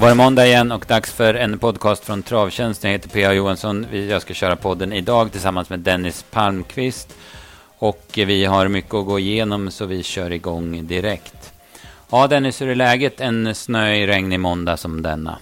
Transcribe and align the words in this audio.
var 0.00 0.08
det 0.08 0.14
måndag 0.14 0.46
igen 0.46 0.72
och 0.72 0.84
dags 0.88 1.12
för 1.12 1.34
en 1.34 1.58
podcast 1.58 2.04
från 2.04 2.22
Travtjänsten. 2.22 2.90
Jag 2.90 2.98
heter 2.98 3.08
P.A. 3.08 3.32
Johansson. 3.32 3.86
Jag 4.08 4.22
ska 4.22 4.34
köra 4.34 4.56
podden 4.56 4.92
idag 4.92 5.32
tillsammans 5.32 5.70
med 5.70 5.80
Dennis 5.80 6.24
Palmqvist. 6.30 7.16
Och 7.78 8.06
vi 8.14 8.44
har 8.44 8.68
mycket 8.68 8.94
att 8.94 9.06
gå 9.06 9.18
igenom 9.18 9.70
så 9.70 9.86
vi 9.86 10.02
kör 10.02 10.32
igång 10.32 10.86
direkt. 10.86 11.52
Ja 12.10 12.26
Dennis, 12.26 12.60
hur 12.60 12.68
är 12.68 12.74
läget 12.74 13.20
en 13.20 13.54
snöig, 13.54 14.08
regnig 14.08 14.40
måndag 14.40 14.76
som 14.76 15.02
denna? 15.02 15.38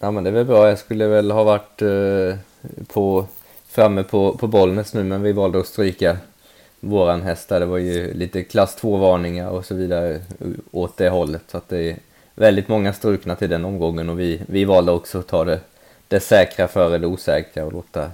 Ja 0.00 0.10
men 0.10 0.24
det 0.24 0.30
är 0.30 0.34
väl 0.34 0.44
bra. 0.44 0.68
Jag 0.68 0.78
skulle 0.78 1.06
väl 1.06 1.30
ha 1.30 1.44
varit 1.44 1.82
eh, 1.82 2.38
på, 2.86 3.26
framme 3.68 4.02
på, 4.02 4.36
på 4.36 4.46
Bollnäs 4.46 4.94
nu 4.94 5.04
men 5.04 5.22
vi 5.22 5.32
valde 5.32 5.60
att 5.60 5.66
stryka 5.66 6.16
våran 6.80 7.22
häst 7.22 7.48
där. 7.48 7.60
Det 7.60 7.66
var 7.66 7.78
ju 7.78 8.14
lite 8.14 8.42
klass 8.42 8.78
2-varningar 8.80 9.48
och 9.48 9.64
så 9.64 9.74
vidare 9.74 10.14
eh, 10.14 10.20
åt 10.70 10.96
det 10.96 11.08
hållet. 11.08 11.42
Så 11.48 11.56
att 11.56 11.68
det 11.68 11.96
väldigt 12.34 12.68
många 12.68 12.92
strukna 12.92 13.36
till 13.36 13.50
den 13.50 13.64
omgången 13.64 14.08
och 14.08 14.20
vi, 14.20 14.40
vi 14.46 14.64
valde 14.64 14.92
också 14.92 15.18
att 15.18 15.26
ta 15.26 15.44
det, 15.44 15.60
det 16.08 16.20
säkra 16.20 16.68
före 16.68 16.98
det 16.98 17.06
osäkra 17.06 17.64
och 17.64 17.72
låta 17.72 18.10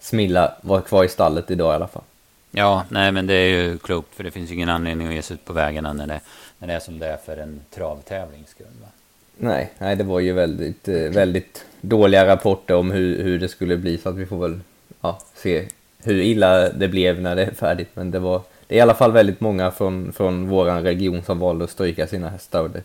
Smilla 0.00 0.54
vara 0.60 0.80
kvar 0.80 1.04
i 1.04 1.08
stallet 1.08 1.50
idag 1.50 1.72
i 1.72 1.74
alla 1.74 1.88
fall. 1.88 2.02
Ja, 2.50 2.84
nej 2.88 3.12
men 3.12 3.26
det 3.26 3.34
är 3.34 3.48
ju 3.48 3.78
klokt 3.78 4.14
för 4.14 4.24
det 4.24 4.30
finns 4.30 4.50
ju 4.50 4.54
ingen 4.54 4.68
anledning 4.68 5.08
att 5.08 5.14
ge 5.14 5.22
sig 5.22 5.34
ut 5.34 5.44
på 5.44 5.52
vägarna 5.52 5.92
när 5.92 6.06
det, 6.06 6.20
när 6.58 6.68
det 6.68 6.74
är 6.74 6.80
som 6.80 6.98
det 6.98 7.06
är 7.06 7.16
för 7.16 7.36
en 7.36 7.60
travtävlings 7.70 8.50
skull. 8.50 8.66
Va? 8.82 8.88
Nej, 9.36 9.70
nej, 9.78 9.96
det 9.96 10.04
var 10.04 10.20
ju 10.20 10.32
väldigt, 10.32 10.88
eh, 10.88 10.94
väldigt 10.94 11.64
dåliga 11.80 12.26
rapporter 12.26 12.74
om 12.74 12.90
hur, 12.90 13.22
hur 13.22 13.38
det 13.38 13.48
skulle 13.48 13.76
bli 13.76 13.98
så 13.98 14.08
att 14.08 14.14
vi 14.14 14.26
får 14.26 14.38
väl 14.38 14.60
ja, 15.00 15.18
se 15.34 15.68
hur 16.02 16.20
illa 16.20 16.68
det 16.68 16.88
blev 16.88 17.20
när 17.20 17.36
det 17.36 17.44
är 17.44 17.50
färdigt. 17.50 17.88
Men 17.94 18.10
det 18.10 18.18
var 18.18 18.42
det 18.66 18.74
är 18.74 18.78
i 18.78 18.80
alla 18.80 18.94
fall 18.94 19.12
väldigt 19.12 19.40
många 19.40 19.70
från, 19.70 20.12
från 20.12 20.48
våran 20.48 20.82
region 20.82 21.22
som 21.22 21.38
valde 21.38 21.64
att 21.64 21.70
stryka 21.70 22.06
sina 22.06 22.28
hästar 22.28 22.62
och 22.62 22.70
det, 22.70 22.82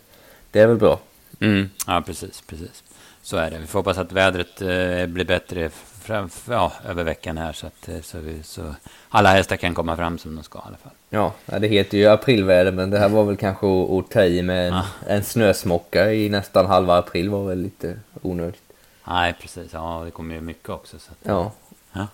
det 0.54 0.60
är 0.60 0.68
väl 0.68 0.78
bra. 0.78 1.00
Mm, 1.40 1.70
ja, 1.88 2.04
precis, 2.06 2.42
precis. 2.42 2.84
Så 3.22 3.38
är 3.38 3.52
det. 3.52 3.58
Vi 3.58 3.68
får 3.68 3.80
hoppas 3.80 3.98
att 3.98 4.12
vädret 4.12 4.62
eh, 4.62 5.06
blir 5.06 5.26
bättre 5.26 5.70
fram, 6.02 6.30
ja, 6.50 6.72
över 6.86 7.04
veckan 7.04 7.38
här 7.38 7.54
så 7.54 7.68
att 7.68 7.90
eh, 7.90 8.02
så, 8.02 8.20
vi, 8.20 8.44
så 8.44 8.76
alla 9.10 9.30
hästar 9.30 9.58
kan 9.58 9.74
komma 9.74 9.96
fram 9.96 10.18
som 10.18 10.36
de 10.36 10.44
ska 10.44 10.60
i 10.60 10.62
alla 10.66 10.78
fall. 10.78 10.92
Ja, 11.10 11.34
det 11.46 11.68
heter 11.68 11.98
ju 11.98 12.08
aprilväder 12.08 12.72
men 12.72 12.90
det 12.90 13.00
här 13.00 13.10
var 13.10 13.24
väl 13.24 13.38
kanske 13.38 13.68
att 13.68 14.12
ta 14.12 14.24
i 14.24 14.42
med 14.42 14.68
en, 14.68 14.74
ja. 14.74 14.86
en 15.08 15.24
snösmocka 15.24 16.14
i 16.14 16.30
nästan 16.30 16.66
halva 16.66 16.98
april 16.98 17.30
var 17.30 17.48
väl 17.48 17.62
lite 17.62 18.00
onödigt. 18.22 18.62
Nej, 19.08 19.36
precis. 19.42 19.74
Ja, 19.74 20.02
det 20.06 20.12
kommer 20.12 20.36
ju 20.36 20.42
mycket 20.42 20.70
också. 20.70 21.00
Så 21.00 21.12
att, 21.12 21.18
ja. 21.24 21.52
ja. 21.94 22.08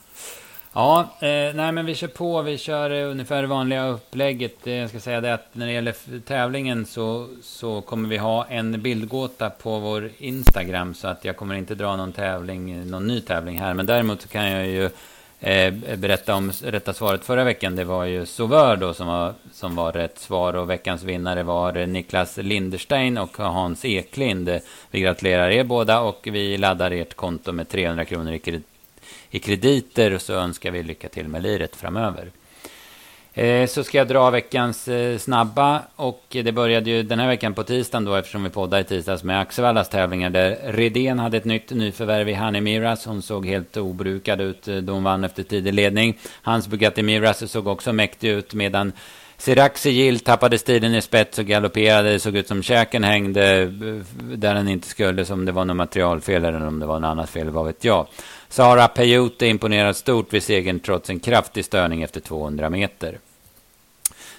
Ja, 0.74 1.10
eh, 1.20 1.56
nej 1.56 1.72
men 1.72 1.86
vi 1.86 1.96
kör 1.96 2.08
på. 2.08 2.42
Vi 2.42 2.58
kör 2.58 2.92
eh, 2.92 3.12
ungefär 3.12 3.42
det 3.42 3.48
vanliga 3.48 3.88
upplägget. 3.88 4.68
Eh, 4.68 4.74
jag 4.74 4.90
ska 4.90 5.00
säga 5.00 5.22
det 5.22 5.34
att 5.34 5.48
när 5.52 5.66
det 5.66 5.72
gäller 5.72 5.96
tävlingen 6.20 6.86
så, 6.86 7.28
så 7.44 7.82
kommer 7.82 8.10
vi 8.10 8.18
ha 8.18 8.46
en 8.46 8.82
bildgåta 8.82 9.50
på 9.50 9.80
vår 9.80 10.10
Instagram. 10.18 10.94
Så 10.94 11.08
att 11.08 11.26
jag 11.26 11.38
kommer 11.38 11.56
inte 11.56 11.76
dra 11.76 11.96
någon 11.96 12.12
tävling, 12.12 12.90
någon 12.90 13.08
ny 13.08 13.22
tävling 13.22 13.60
här. 13.60 13.74
Men 13.74 13.86
däremot 13.86 14.22
så 14.22 14.28
kan 14.28 14.52
jag 14.52 14.68
ju 14.68 14.90
eh, 15.40 15.74
berätta 15.98 16.36
om 16.36 16.52
rätta 16.64 16.94
svaret 16.94 17.26
förra 17.26 17.44
veckan. 17.44 17.76
Det 17.76 17.84
var 17.84 18.06
ju 18.06 18.26
Sauveur 18.26 18.76
då 18.76 18.94
som 18.94 19.08
var, 19.08 19.34
som 19.54 19.76
var 19.76 19.92
rätt 19.92 20.20
svar. 20.20 20.54
Och 20.54 20.70
veckans 20.70 21.04
vinnare 21.04 21.44
var 21.44 21.86
Niklas 21.86 22.38
Linderstein 22.38 23.18
och 23.18 23.38
Hans 23.38 23.86
Eklind. 23.86 24.60
Vi 24.92 25.00
gratulerar 25.00 25.50
er 25.50 25.64
båda 25.64 26.00
och 26.00 26.28
vi 26.32 26.58
laddar 26.58 26.92
ert 26.92 27.14
konto 27.14 27.52
med 27.52 27.70
300 27.70 28.06
kronor 28.06 28.34
i 28.34 28.40
kredit 28.40 28.64
i 29.32 29.40
krediter 29.40 30.14
och 30.14 30.22
så 30.22 30.34
önskar 30.34 30.72
vi 30.72 30.84
lycka 30.84 31.10
till 31.10 31.28
med 31.28 31.44
liret 31.44 31.76
framöver. 31.76 32.32
Eh, 33.34 33.68
så 33.68 33.84
ska 33.84 33.98
jag 33.98 34.08
dra 34.08 34.30
veckans 34.30 34.88
eh, 34.88 35.18
snabba 35.18 35.82
och 35.96 36.24
det 36.30 36.52
började 36.52 36.90
ju 36.90 37.04
den 37.04 37.20
här 37.20 37.28
veckan 37.28 37.54
på 37.54 37.64
tisdagen 37.64 38.06
då 38.06 38.16
eftersom 38.16 38.44
vi 38.44 38.50
poddar 38.50 38.80
i 38.80 38.84
tisdags 38.84 39.24
med 39.24 39.42
Axevallas 39.42 39.90
tävlingar 39.90 40.30
där 40.30 40.58
Redén 40.64 41.20
hade 41.20 41.38
ett 41.38 41.46
nytt 41.46 41.70
nyförvärv 41.70 42.30
i 42.30 42.34
Honey 42.34 42.62
Miras. 42.62 43.06
Hon 43.06 43.22
såg 43.22 43.46
helt 43.46 43.78
obrukad 43.78 44.42
ut 44.42 44.68
eh, 44.68 44.78
då 44.78 44.94
hon 44.94 45.04
vann 45.04 45.24
efter 45.24 45.44
tidig 45.44 45.74
ledning. 45.74 46.18
Hans 46.42 46.68
Bugatti 46.68 47.04
Miras 47.04 47.52
såg 47.52 47.68
också 47.68 47.94
mäktig 47.94 48.30
ut 48.30 48.54
medan 48.54 48.92
Siraxi 49.40 50.20
tappade 50.20 50.58
stilen 50.58 50.96
i 50.96 51.02
spets 51.02 51.40
och 51.40 51.46
galopperade. 51.46 52.12
Det 52.12 52.20
såg 52.20 52.36
ut 52.36 52.48
som 52.48 52.64
käken 52.64 53.04
hängde 53.04 53.62
eh, 53.62 53.68
där 54.20 54.56
den 54.56 54.68
inte 54.68 54.88
skulle, 54.88 55.26
som 55.26 55.46
det 55.46 55.52
var 55.52 55.66
något 55.66 55.76
materialfel 55.76 56.46
eller 56.46 56.68
om 56.68 56.80
det 56.80 56.86
var 56.86 57.00
något 57.00 57.08
annat 57.08 57.30
fel, 57.30 57.50
vad 57.50 57.66
vet 57.66 57.84
jag. 57.84 58.08
Sara 58.50 58.88
Peyote 58.88 59.48
imponerade 59.48 59.94
stort 59.94 60.34
vid 60.34 60.44
segern 60.44 60.80
trots 60.80 61.10
en 61.10 61.20
kraftig 61.20 61.66
störning 61.66 62.04
efter 62.04 62.20
200 62.20 62.70
meter. 62.70 63.18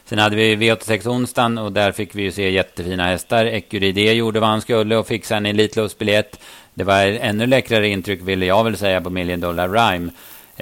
Sen 0.04 0.18
hade 0.18 0.36
vi 0.36 0.56
V86 0.56 1.08
onsdagen 1.08 1.58
och 1.58 1.72
där 1.72 1.92
fick 1.92 2.14
vi 2.14 2.22
ju 2.22 2.32
se 2.32 2.50
jättefina 2.50 3.04
hästar. 3.04 3.44
Ecuride 3.44 4.12
gjorde 4.12 4.40
vad 4.40 4.48
han 4.48 4.60
skulle 4.60 4.96
och 4.96 5.06
fixade 5.06 5.38
en 5.38 5.46
Elitloppsbiljett. 5.46 6.40
Det 6.74 6.84
var 6.84 7.02
ännu 7.02 7.46
läckrare 7.46 7.88
intryck 7.88 8.20
vill 8.22 8.42
jag 8.42 8.64
väl 8.64 8.76
säga 8.76 9.00
på 9.00 9.10
Million 9.10 9.40
Dollar 9.40 9.68
Rhyme. 9.68 10.10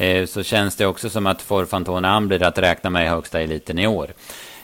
Eh, 0.00 0.26
så 0.26 0.42
känns 0.42 0.76
det 0.76 0.86
också 0.86 1.10
som 1.10 1.26
att 1.26 1.42
Forfantona 1.42 2.20
blir 2.20 2.42
att 2.42 2.58
räkna 2.58 2.90
med 2.90 3.04
i 3.04 3.08
högsta 3.08 3.40
eliten 3.40 3.78
i 3.78 3.86
år. 3.86 4.10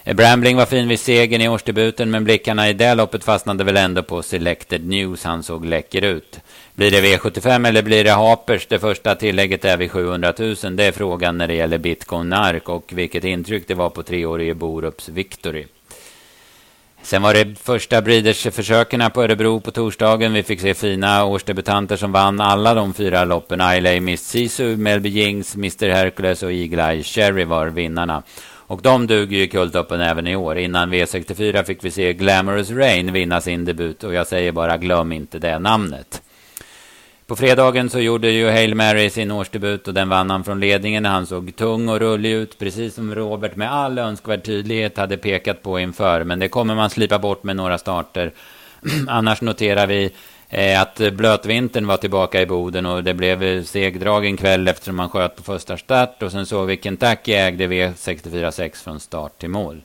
Eh, 0.04 0.16
Brambling 0.16 0.56
var 0.56 0.66
fin 0.66 0.88
vid 0.88 1.00
segern 1.00 1.40
i 1.40 1.48
årsdebuten 1.48 2.10
men 2.10 2.24
blickarna 2.24 2.68
i 2.68 2.72
det 2.72 2.94
loppet 2.94 3.24
fastnade 3.24 3.64
väl 3.64 3.76
ändå 3.76 4.02
på 4.02 4.22
Selected 4.22 4.86
News. 4.86 5.24
Han 5.24 5.42
såg 5.42 5.64
läcker 5.64 6.02
ut. 6.02 6.40
Blir 6.74 6.90
det 6.90 7.00
V75 7.00 7.68
eller 7.68 7.82
blir 7.82 8.04
det 8.04 8.10
Hapers? 8.10 8.66
Det 8.66 8.78
första 8.78 9.14
tillägget 9.14 9.64
är 9.64 9.76
vid 9.76 9.90
700 9.90 10.34
000. 10.38 10.56
Det 10.76 10.84
är 10.84 10.92
frågan 10.92 11.38
när 11.38 11.46
det 11.46 11.54
gäller 11.54 11.78
Bitcoin 11.78 12.28
Nark 12.28 12.68
och 12.68 12.92
vilket 12.94 13.24
intryck 13.24 13.68
det 13.68 13.74
var 13.74 13.90
på 13.90 14.02
treårige 14.02 14.54
Borups 14.54 15.08
Victory. 15.08 15.66
Sen 17.04 17.22
var 17.22 17.34
det 17.34 17.58
första 17.58 18.02
Breeders-försöken 18.02 19.10
på 19.10 19.22
Örebro 19.22 19.60
på 19.60 19.70
torsdagen. 19.70 20.32
Vi 20.32 20.42
fick 20.42 20.60
se 20.60 20.74
fina 20.74 21.24
årsdebutanter 21.24 21.96
som 21.96 22.12
vann 22.12 22.40
alla 22.40 22.74
de 22.74 22.94
fyra 22.94 23.24
loppen. 23.24 23.60
Islay, 23.60 24.00
Miss 24.00 24.28
Sisu, 24.28 24.76
Melby 24.76 25.08
Jings, 25.08 25.54
Mr 25.54 25.88
Hercules 25.88 26.42
och 26.42 26.52
Eagle 26.52 26.92
Eye 26.92 27.02
Cherry 27.02 27.44
var 27.44 27.66
vinnarna. 27.66 28.22
Och 28.66 28.82
de 28.82 29.06
duger 29.06 29.38
ju 29.38 29.46
Kultoppen 29.46 30.00
även 30.00 30.26
i 30.26 30.36
år. 30.36 30.58
Innan 30.58 30.94
V64 30.94 31.64
fick 31.64 31.84
vi 31.84 31.90
se 31.90 32.12
Glamorous 32.12 32.70
Rain 32.70 33.12
vinna 33.12 33.40
sin 33.40 33.64
debut 33.64 34.04
och 34.04 34.14
jag 34.14 34.26
säger 34.26 34.52
bara 34.52 34.76
glöm 34.76 35.12
inte 35.12 35.38
det 35.38 35.58
namnet. 35.58 36.22
På 37.26 37.36
fredagen 37.36 37.90
så 37.90 38.00
gjorde 38.00 38.30
ju 38.30 38.50
Hail 38.50 38.74
Mary 38.74 39.10
sin 39.10 39.30
årsdebut 39.30 39.88
och 39.88 39.94
den 39.94 40.08
vann 40.08 40.30
han 40.30 40.44
från 40.44 40.60
ledningen. 40.60 41.04
Han 41.04 41.26
såg 41.26 41.56
tung 41.56 41.88
och 41.88 42.00
rullig 42.00 42.30
ut, 42.30 42.58
precis 42.58 42.94
som 42.94 43.14
Robert 43.14 43.56
med 43.56 43.72
all 43.72 43.98
önskvärd 43.98 44.44
tydlighet 44.44 44.96
hade 44.96 45.16
pekat 45.16 45.62
på 45.62 45.80
inför. 45.80 46.24
Men 46.24 46.38
det 46.38 46.48
kommer 46.48 46.74
man 46.74 46.90
slipa 46.90 47.18
bort 47.18 47.42
med 47.42 47.56
några 47.56 47.78
starter. 47.78 48.32
Annars 49.08 49.40
noterar 49.40 49.86
vi 49.86 50.10
eh, 50.48 50.80
att 50.80 51.00
blötvintern 51.12 51.86
var 51.86 51.96
tillbaka 51.96 52.42
i 52.42 52.46
Boden 52.46 52.86
och 52.86 53.04
det 53.04 53.14
blev 53.14 53.42
eh, 53.42 53.62
segdragen 53.62 54.36
kväll 54.36 54.68
eftersom 54.68 54.96
man 54.96 55.08
sköt 55.08 55.36
på 55.36 55.42
första 55.42 55.76
start. 55.76 56.22
Och 56.22 56.32
sen 56.32 56.46
såg 56.46 56.66
vi 56.66 56.76
Kentucky 56.76 57.32
ägde 57.32 57.66
V64-6 57.66 58.84
från 58.84 59.00
start 59.00 59.38
till 59.38 59.50
mål. 59.50 59.82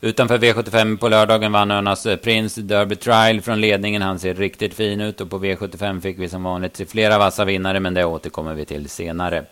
Utanför 0.00 0.38
V75 0.38 0.98
på 0.98 1.08
lördagen 1.08 1.52
vann 1.52 1.70
Önas 1.70 2.06
eh, 2.06 2.16
Prince 2.16 2.62
Derby 2.62 2.96
Trial 2.96 3.40
från 3.40 3.60
ledningen. 3.60 4.02
Han 4.02 4.18
ser 4.18 4.34
riktigt 4.34 4.74
fin 4.74 5.00
ut 5.00 5.20
och 5.20 5.30
på 5.30 5.38
V75 5.38 6.00
fick 6.00 6.18
vi 6.18 6.28
som 6.28 6.42
vanligt 6.42 6.76
se 6.76 6.86
flera 6.86 7.18
vassa 7.18 7.44
vinnare 7.44 7.80
men 7.80 7.94
det 7.94 8.04
återkommer 8.04 8.54
vi 8.54 8.64
till 8.64 8.88
senare. 8.88 9.44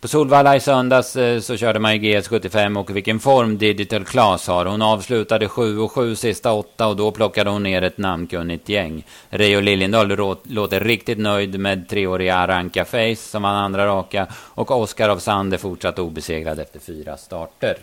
På 0.00 0.08
Solvalla 0.08 0.56
i 0.56 0.60
söndags 0.60 1.16
eh, 1.16 1.40
så 1.40 1.56
körde 1.56 1.78
man 1.78 1.92
i 1.92 1.98
GS75 1.98 2.78
och 2.78 2.96
vilken 2.96 3.20
form 3.20 3.58
Digital 3.58 4.04
Class 4.04 4.46
har. 4.46 4.66
Hon 4.66 4.82
avslutade 4.82 5.48
7 5.48 5.78
och 5.78 5.92
7 5.92 6.16
sista 6.16 6.52
åtta 6.52 6.86
och 6.86 6.96
då 6.96 7.10
plockade 7.10 7.50
hon 7.50 7.62
ner 7.62 7.82
ett 7.82 7.98
namnkunnigt 7.98 8.68
gäng. 8.68 9.06
Reijo 9.28 9.60
Liljendahl 9.60 10.36
låter 10.42 10.80
riktigt 10.80 11.18
nöjd 11.18 11.60
med 11.60 11.88
treåriga 11.88 12.36
Aranka 12.36 12.84
Face 12.84 13.16
som 13.16 13.42
vann 13.42 13.56
andra 13.56 13.86
raka 13.86 14.26
och 14.34 14.70
Oskar 14.70 15.08
av 15.08 15.18
Sande 15.18 15.58
fortsatt 15.58 15.98
obesegrad 15.98 16.60
efter 16.60 16.80
fyra 16.80 17.16
starter. 17.16 17.76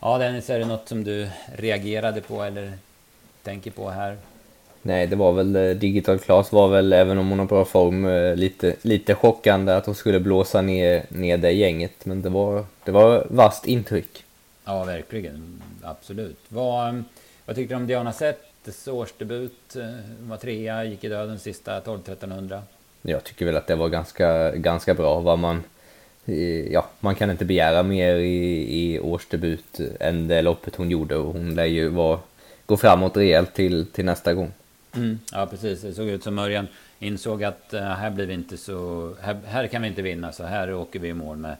Ja 0.00 0.18
Dennis, 0.18 0.50
är 0.50 0.58
det 0.58 0.64
något 0.64 0.88
som 0.88 1.04
du 1.04 1.28
reagerade 1.56 2.20
på 2.20 2.42
eller 2.42 2.72
tänker 3.42 3.70
på 3.70 3.90
här? 3.90 4.16
Nej, 4.82 5.06
det 5.06 5.16
var 5.16 5.32
väl 5.32 5.56
eh, 5.56 5.70
Digital 5.70 6.18
Class 6.18 6.52
var 6.52 6.68
väl, 6.68 6.92
även 6.92 7.18
om 7.18 7.30
hon 7.30 7.38
har 7.38 7.46
bra 7.46 7.64
form, 7.64 8.04
eh, 8.06 8.36
lite, 8.36 8.76
lite 8.82 9.14
chockande 9.14 9.72
att 9.72 9.86
hon 9.86 9.94
skulle 9.94 10.20
blåsa 10.20 10.62
ner, 10.62 11.02
ner 11.08 11.38
det 11.38 11.50
gänget. 11.52 12.06
Men 12.06 12.22
det 12.22 12.28
var, 12.28 12.64
det 12.84 12.90
var 12.90 13.26
vast 13.30 13.66
intryck. 13.66 14.24
Ja, 14.64 14.84
verkligen. 14.84 15.62
Absolut. 15.82 16.38
Vad, 16.48 17.04
vad 17.44 17.56
tyckte 17.56 17.74
du 17.74 17.76
om 17.76 17.86
Diana 17.86 18.12
Zetts 18.12 18.88
årsdebut? 18.88 19.76
Hon 20.18 20.28
var 20.28 20.36
trea, 20.36 20.84
gick 20.84 21.04
i 21.04 21.08
döden 21.08 21.38
sista 21.38 21.80
12-1300. 21.80 22.60
Jag 23.02 23.24
tycker 23.24 23.46
väl 23.46 23.56
att 23.56 23.66
det 23.66 23.74
var 23.74 23.88
ganska, 23.88 24.50
ganska 24.50 24.94
bra. 24.94 25.20
Vad 25.20 25.38
man, 25.38 25.62
ja, 26.70 26.86
man 27.00 27.14
kan 27.14 27.30
inte 27.30 27.44
begära 27.44 27.82
mer 27.82 28.14
i, 28.14 28.94
i 28.94 29.00
årsdebut 29.00 29.80
än 30.00 30.28
det 30.28 30.42
loppet 30.42 30.76
hon 30.76 30.90
gjorde 30.90 31.16
och 31.16 31.32
hon 31.32 31.54
lär 31.54 31.64
ju 31.64 31.88
vara, 31.88 32.18
gå 32.66 32.76
framåt 32.76 33.16
rejält 33.16 33.54
till, 33.54 33.86
till 33.86 34.04
nästa 34.04 34.34
gång. 34.34 34.52
Mm, 34.96 35.18
ja, 35.32 35.46
precis. 35.46 35.80
Det 35.80 35.92
såg 35.92 36.08
ut 36.08 36.22
som 36.22 36.38
Örjan 36.38 36.68
insåg 36.98 37.44
att 37.44 37.70
uh, 37.74 37.80
här 37.80 38.10
blir 38.10 38.26
vi 38.26 38.34
inte 38.34 38.56
så... 38.56 39.10
Här, 39.20 39.36
här, 39.46 39.66
kan 39.66 39.82
vi 39.82 39.88
inte 39.88 40.02
vinna, 40.02 40.32
så 40.32 40.44
här 40.44 40.74
åker 40.74 40.98
vi 40.98 41.08
i 41.08 41.14
mål 41.14 41.36
med, 41.36 41.56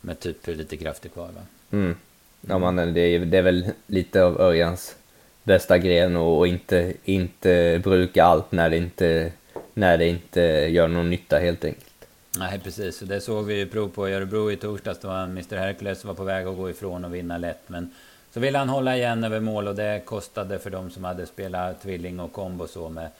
med 0.00 0.20
typ 0.20 0.46
lite 0.46 0.76
krafter 0.76 1.08
kvar. 1.08 1.26
Va? 1.26 1.40
Mm. 1.70 1.96
Ja, 2.40 2.58
man, 2.58 2.76
det, 2.76 3.00
är, 3.00 3.18
det 3.18 3.38
är 3.38 3.42
väl 3.42 3.66
lite 3.86 4.24
av 4.24 4.40
Örjans 4.40 4.96
bästa 5.42 5.78
gren 5.78 6.16
och, 6.16 6.38
och, 6.38 6.46
inte, 6.46 6.92
inte 7.04 7.80
bruka 7.84 8.24
allt 8.24 8.52
när 8.52 8.70
det 8.70 8.76
inte, 8.76 9.32
när 9.74 9.98
det 9.98 10.08
inte 10.08 10.40
gör 10.70 10.88
någon 10.88 11.10
nytta 11.10 11.38
helt 11.38 11.64
enkelt. 11.64 11.87
Nej, 12.36 12.58
precis. 12.58 12.98
Det 12.98 13.20
såg 13.20 13.46
vi 13.46 13.54
ju 13.54 13.66
prov 13.66 13.88
på 13.88 14.08
i 14.08 14.12
Örebro 14.12 14.52
i 14.52 14.56
torsdags. 14.56 14.98
Då 14.98 15.10
Mr 15.10 15.56
Hercules 15.56 16.04
var 16.04 16.14
på 16.14 16.24
väg 16.24 16.46
att 16.46 16.56
gå 16.56 16.70
ifrån 16.70 17.04
och 17.04 17.14
vinna 17.14 17.38
lätt. 17.38 17.68
Men 17.68 17.90
så 18.30 18.40
ville 18.40 18.58
han 18.58 18.68
hålla 18.68 18.96
igen 18.96 19.24
över 19.24 19.40
mål 19.40 19.68
och 19.68 19.74
det 19.74 20.02
kostade 20.04 20.58
för 20.58 20.70
dem 20.70 20.90
som 20.90 21.04
hade 21.04 21.26
spelat 21.26 21.82
tvilling 21.82 22.20
och 22.20 22.32
kombo 22.32 22.66
så 22.66 22.88
med, 22.88 23.10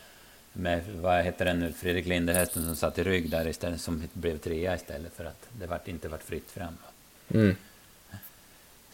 med 0.53 0.83
vad 1.01 1.25
heter 1.25 1.45
den 1.45 1.59
nu, 1.59 1.73
Fredrik 1.73 2.07
Linder, 2.07 2.35
hästen 2.35 2.65
som 2.65 2.77
satt 2.77 2.99
i 2.99 3.03
rygg 3.03 3.31
där 3.31 3.49
istället, 3.49 3.81
som 3.81 4.03
blev 4.13 4.39
trea 4.39 4.75
istället 4.75 5.13
för 5.17 5.25
att 5.25 5.49
det 5.61 5.67
vart, 5.67 5.89
inte 5.89 6.09
vart 6.09 6.23
fritt 6.23 6.51
fram. 6.51 6.77
Mm. 7.35 7.57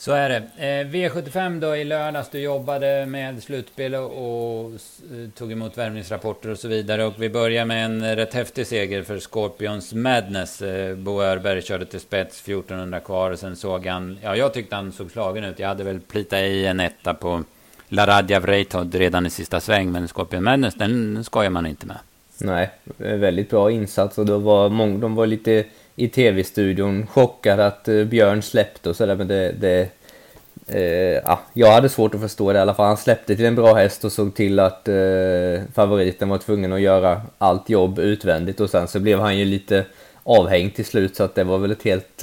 Så 0.05 0.13
är 0.13 0.29
det. 0.29 0.37
Eh, 0.37 0.87
V75 0.87 1.61
då 1.61 1.77
i 1.77 1.85
lördags, 1.85 2.29
du 2.29 2.39
jobbade 2.39 3.07
med 3.07 3.43
slutspel 3.43 3.95
och, 3.95 4.71
eh, 4.71 5.31
tog 5.35 5.53
emot 5.53 5.79
värvningsrapporter 5.79 6.51
och 6.51 6.59
så 6.59 6.69
vidare. 6.69 7.05
Och 7.05 7.15
vi 7.19 7.31
börjar 7.31 7.65
med 7.65 7.85
en 7.85 8.17
rätt 8.17 8.35
häftig 8.35 8.67
seger 8.67 9.03
för 9.03 9.19
Scorpions 9.19 9.93
Madness. 9.93 10.63
Eh, 10.63 10.97
Bo 10.97 11.23
Örberg 11.23 11.63
körde 11.63 11.87
till 11.87 12.01
spets, 12.01 12.41
1400 12.41 13.01
kvar. 13.01 13.31
Och 13.31 13.39
sen 13.39 13.57
såg 13.57 13.87
han, 13.87 14.19
ja 14.23 14.37
jag 14.37 14.55
tyckte 14.55 14.77
han 14.77 14.93
såg 14.93 15.11
slagen 15.11 15.45
ut. 15.45 15.59
Jag 15.59 15.69
hade 15.69 15.85
väl 15.85 16.01
plitat 16.01 16.39
i 16.39 16.67
en 16.67 16.81
etta 16.81 17.15
på 17.15 17.45
Laradja 17.89 18.41
Vreitod 18.41 18.95
redan 18.95 19.27
i 19.27 19.31
sista 19.31 19.61
sväng. 19.61 19.93
Men 19.93 20.09
Scorpion 20.09 20.45
Madness, 20.45 20.75
den 20.75 21.25
skojar 21.25 21.51
man 21.51 21.67
inte 21.67 21.87
med. 21.87 21.99
Nej, 22.39 22.71
väldigt 22.97 23.51
bra 23.51 23.71
insats 23.71 24.19
och 24.19 24.27
då 24.27 24.39
var 24.39 24.69
många, 24.69 24.99
de 24.99 25.15
var 25.15 25.27
lite 25.27 25.65
i 25.97 26.09
tv-studion 26.09 27.07
chockad 27.07 27.61
att 27.61 27.89
uh, 27.89 28.05
Björn 28.07 28.43
släppte 28.43 28.89
och 28.89 28.97
sådär 28.97 29.17
men 29.17 29.29
det, 29.29 29.53
det 29.53 29.89
uh, 30.75 31.23
ja, 31.25 31.41
jag 31.53 31.73
hade 31.73 31.89
svårt 31.89 32.15
att 32.15 32.21
förstå 32.21 32.53
det 32.53 32.59
i 32.59 32.63
alla 32.63 32.75
fall. 32.75 32.87
Han 32.87 32.97
släppte 32.97 33.37
till 33.37 33.45
en 33.45 33.55
bra 33.55 33.75
häst 33.75 34.05
och 34.05 34.13
såg 34.13 34.35
till 34.35 34.59
att 34.59 34.89
uh, 34.89 35.61
favoriten 35.75 36.29
var 36.29 36.39
tvungen 36.39 36.73
att 36.73 36.81
göra 36.81 37.23
allt 37.39 37.69
jobb 37.69 37.99
utvändigt 37.99 38.61
och 38.61 38.71
sen 38.71 38.89
så 38.89 39.01
blev 39.01 39.21
han 39.21 39.39
ju 39.39 39.45
lite 39.45 39.85
avhängd 40.23 40.75
till 40.75 40.85
slut 40.85 41.17
så 41.17 41.25
att 41.25 41.35
det 41.35 41.45
var 41.45 41.59
väl 41.59 41.71
ett 41.71 41.83
helt 41.83 42.23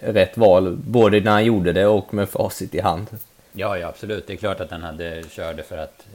rätt 0.00 0.36
val 0.36 0.76
både 0.76 1.20
när 1.20 1.30
han 1.30 1.44
gjorde 1.44 1.72
det 1.72 1.86
och 1.86 2.14
med 2.14 2.28
facit 2.28 2.74
i 2.74 2.80
hand. 2.80 3.06
Ja, 3.52 3.78
ja 3.78 3.88
absolut. 3.88 4.26
Det 4.26 4.32
är 4.32 4.36
klart 4.36 4.60
att 4.60 4.70
han 4.70 4.82
hade 4.82 5.22
körde 5.30 5.62
för 5.62 5.78
att 5.78 6.06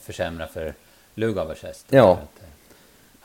försämra 0.00 0.46
för 0.46 0.74
Lugavers 1.14 1.62
häst. 1.62 1.86
Ja. 1.90 2.18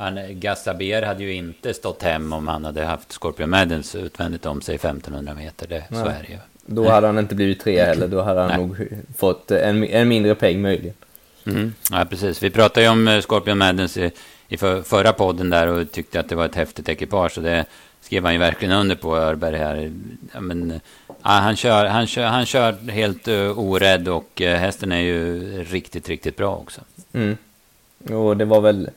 Han, 0.01 0.19
Gassaber 0.30 1.01
hade 1.01 1.24
ju 1.24 1.33
inte 1.33 1.74
stått 1.74 2.03
hem 2.03 2.33
om 2.33 2.48
han 2.48 2.65
hade 2.65 2.86
haft 2.86 3.12
Scorpion 3.12 3.50
Maddens 3.50 3.95
utvändigt 3.95 4.45
om 4.45 4.62
sig 4.62 4.75
1500 4.75 5.33
meter. 5.33 5.68
Det, 5.68 5.83
så 5.89 6.06
är 6.06 6.25
det 6.27 6.33
ju. 6.33 6.38
Då 6.65 6.89
hade 6.89 7.07
han 7.07 7.19
inte 7.19 7.36
blivit 7.36 7.62
tre 7.62 7.83
heller. 7.83 8.07
Då 8.07 8.21
hade 8.21 8.39
han 8.39 8.50
Nej. 8.50 8.57
nog 8.57 8.88
fått 9.18 9.51
en, 9.51 9.83
en 9.83 10.07
mindre 10.07 10.36
peng 10.36 10.62
möjligen. 10.62 10.94
Mm. 11.45 11.74
Ja, 11.92 12.06
precis. 12.09 12.44
Vi 12.44 12.50
pratade 12.50 12.86
ju 12.86 12.92
om 12.92 13.07
eh, 13.07 13.21
Scorpion 13.21 13.57
Maddens 13.57 13.98
i, 13.98 14.12
i 14.48 14.57
för, 14.57 14.81
förra 14.81 15.13
podden 15.13 15.50
där 15.50 15.68
och 15.68 15.92
tyckte 15.92 16.19
att 16.19 16.30
det 16.30 16.36
var 16.36 16.45
ett 16.45 16.56
häftigt 16.56 16.89
ekipage. 16.89 17.38
Och 17.38 17.44
det 17.44 17.65
skrev 18.01 18.24
han 18.24 18.33
ju 18.33 18.39
verkligen 18.39 18.74
under 18.74 18.95
på, 18.95 19.18
Örberg 19.18 19.57
här. 19.57 19.92
Ja, 20.33 20.42
men, 20.42 20.80
ja, 21.07 21.30
han, 21.30 21.56
kör, 21.56 21.86
han, 21.86 22.07
kör, 22.07 22.25
han 22.25 22.45
kör 22.45 22.89
helt 22.89 23.27
uh, 23.27 23.59
orädd 23.59 24.07
och 24.07 24.42
uh, 24.42 24.48
hästen 24.48 24.92
är 24.92 25.01
ju 25.01 25.63
riktigt, 25.63 26.09
riktigt 26.09 26.38
bra 26.38 26.56
också. 26.56 26.81
Mm. 27.13 27.38
Och 28.09 28.38
det 28.38 28.45
var 28.45 28.62
väl 28.62 28.89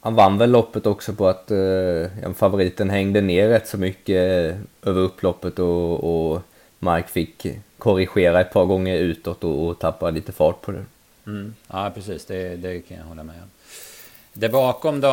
han 0.00 0.14
vann 0.14 0.38
väl 0.38 0.50
loppet 0.50 0.86
också 0.86 1.12
på 1.12 1.28
att 1.28 1.50
eh, 1.50 2.32
favoriten 2.34 2.90
hängde 2.90 3.20
ner 3.20 3.48
rätt 3.48 3.68
så 3.68 3.78
mycket 3.78 4.16
över 4.82 5.00
upploppet 5.00 5.58
och, 5.58 6.32
och 6.32 6.42
Mark 6.78 7.08
fick 7.08 7.46
korrigera 7.78 8.40
ett 8.40 8.52
par 8.52 8.64
gånger 8.64 8.98
utåt 8.98 9.44
och, 9.44 9.66
och 9.66 9.78
tappa 9.78 10.10
lite 10.10 10.32
fart 10.32 10.60
på 10.60 10.72
det. 10.72 10.84
Mm. 11.26 11.54
Ja, 11.68 11.90
precis. 11.94 12.24
Det, 12.24 12.56
det 12.56 12.80
kan 12.80 12.96
jag 12.96 13.04
hålla 13.04 13.22
med 13.22 13.36
om. 13.42 13.48
Det 14.32 14.48
bakom 14.48 15.00
då, 15.00 15.10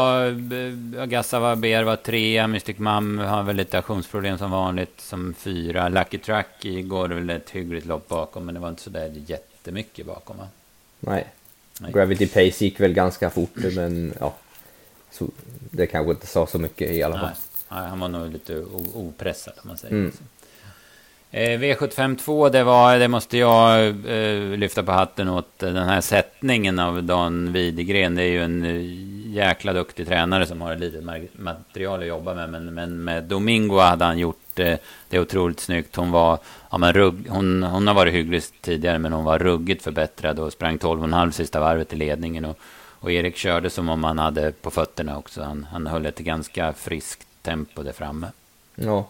Gassava 1.06 1.56
Ber 1.56 1.84
var 1.84 1.96
trea, 1.96 2.48
Mystic 2.48 2.78
Mum 2.78 3.20
har 3.20 3.44
väl 3.44 3.56
lite 3.56 3.78
aktionsproblem 3.80 4.38
som 4.38 4.52
vanligt 4.52 5.02
som 5.02 5.34
fyra. 5.34 5.90
Lucky 5.90 6.18
Track 6.18 6.66
går 6.84 7.08
väl 7.08 7.30
ett 7.30 7.50
hyggligt 7.50 7.86
lopp 7.86 8.08
bakom, 8.08 8.46
men 8.46 8.54
det 8.54 8.62
var 8.62 8.70
inte 8.70 8.82
så 8.82 8.90
där 8.90 9.12
jättemycket 9.28 10.06
bakom 10.06 10.38
va? 10.38 10.48
Nej. 11.00 11.28
Nej. 11.80 11.92
Gravity 11.92 12.28
Pace 12.28 12.66
gick 12.66 12.80
väl 12.80 12.94
ganska 12.94 13.30
fort, 13.30 13.56
men 13.76 14.14
ja. 14.20 14.36
Så 15.12 15.28
det 15.72 15.88
kanske 15.88 16.12
inte 16.12 16.28
sa 16.28 16.48
så 16.48 16.60
mycket 16.60 16.92
i 16.92 17.04
alla 17.04 17.20
fall. 17.20 17.30
Nej, 17.72 17.90
han 17.90 18.00
var 18.00 18.10
nog 18.10 18.32
lite 18.32 18.64
opressad 18.94 19.54
om 19.62 19.68
man 19.68 19.78
säger 19.78 19.96
mm. 19.96 20.12
så. 20.12 20.24
Eh, 21.32 21.60
V75 21.60 22.18
2, 22.18 22.50
det, 22.50 22.64
var, 22.64 23.00
det 23.00 23.08
måste 23.08 23.38
jag 23.38 23.88
eh, 23.88 24.58
lyfta 24.58 24.84
på 24.84 24.92
hatten 24.92 25.30
åt. 25.30 25.60
Den 25.60 25.76
här 25.76 26.02
sättningen 26.02 26.80
av 26.80 27.04
Dan 27.04 27.54
Widegren. 27.54 28.16
Det 28.16 28.24
är 28.24 28.28
ju 28.28 28.44
en 28.44 28.64
eh, 28.64 29.36
jäkla 29.36 29.74
duktig 29.74 30.08
tränare 30.08 30.46
som 30.46 30.62
har 30.62 30.74
ett 30.74 30.80
litet 30.80 31.04
material 31.34 32.00
att 32.00 32.08
jobba 32.08 32.34
med. 32.34 32.50
Men, 32.50 32.74
men 32.74 33.04
med 33.04 33.24
Domingo 33.24 33.78
hade 33.78 34.06
han 34.06 34.18
gjort 34.18 34.45
eh, 34.60 34.78
det 35.10 35.20
otroligt 35.20 35.60
snyggt. 35.60 35.96
Hon 35.96 36.12
var, 36.12 36.40
ja 36.72 36.78
men 36.78 36.94
rugg, 36.94 37.28
hon, 37.30 37.64
hon 37.64 37.88
har 37.88 37.94
varit 37.94 38.14
hygglig 38.14 38.44
tidigare 38.62 39.00
men 39.00 39.14
hon 39.14 39.26
var 39.26 39.40
ruggigt 39.40 39.84
förbättrad 39.84 40.40
och 40.40 40.54
sprang 40.54 40.78
12,5 40.78 41.32
sista 41.32 41.60
varvet 41.60 41.94
i 41.94 41.96
ledningen. 41.96 42.46
Och, 42.46 42.60
och 43.00 43.12
Erik 43.12 43.36
körde 43.36 43.70
som 43.70 43.90
om 43.90 44.04
han 44.04 44.20
hade 44.20 44.52
på 44.52 44.72
fötterna 44.72 45.18
också. 45.18 45.42
Han, 45.42 45.68
han 45.72 45.88
höll 45.88 46.06
ett 46.06 46.20
ganska 46.20 46.74
friskt 46.74 47.28
tempo 47.42 47.84
där 47.84 47.92
framme. 47.92 48.28
Ja, 48.76 49.08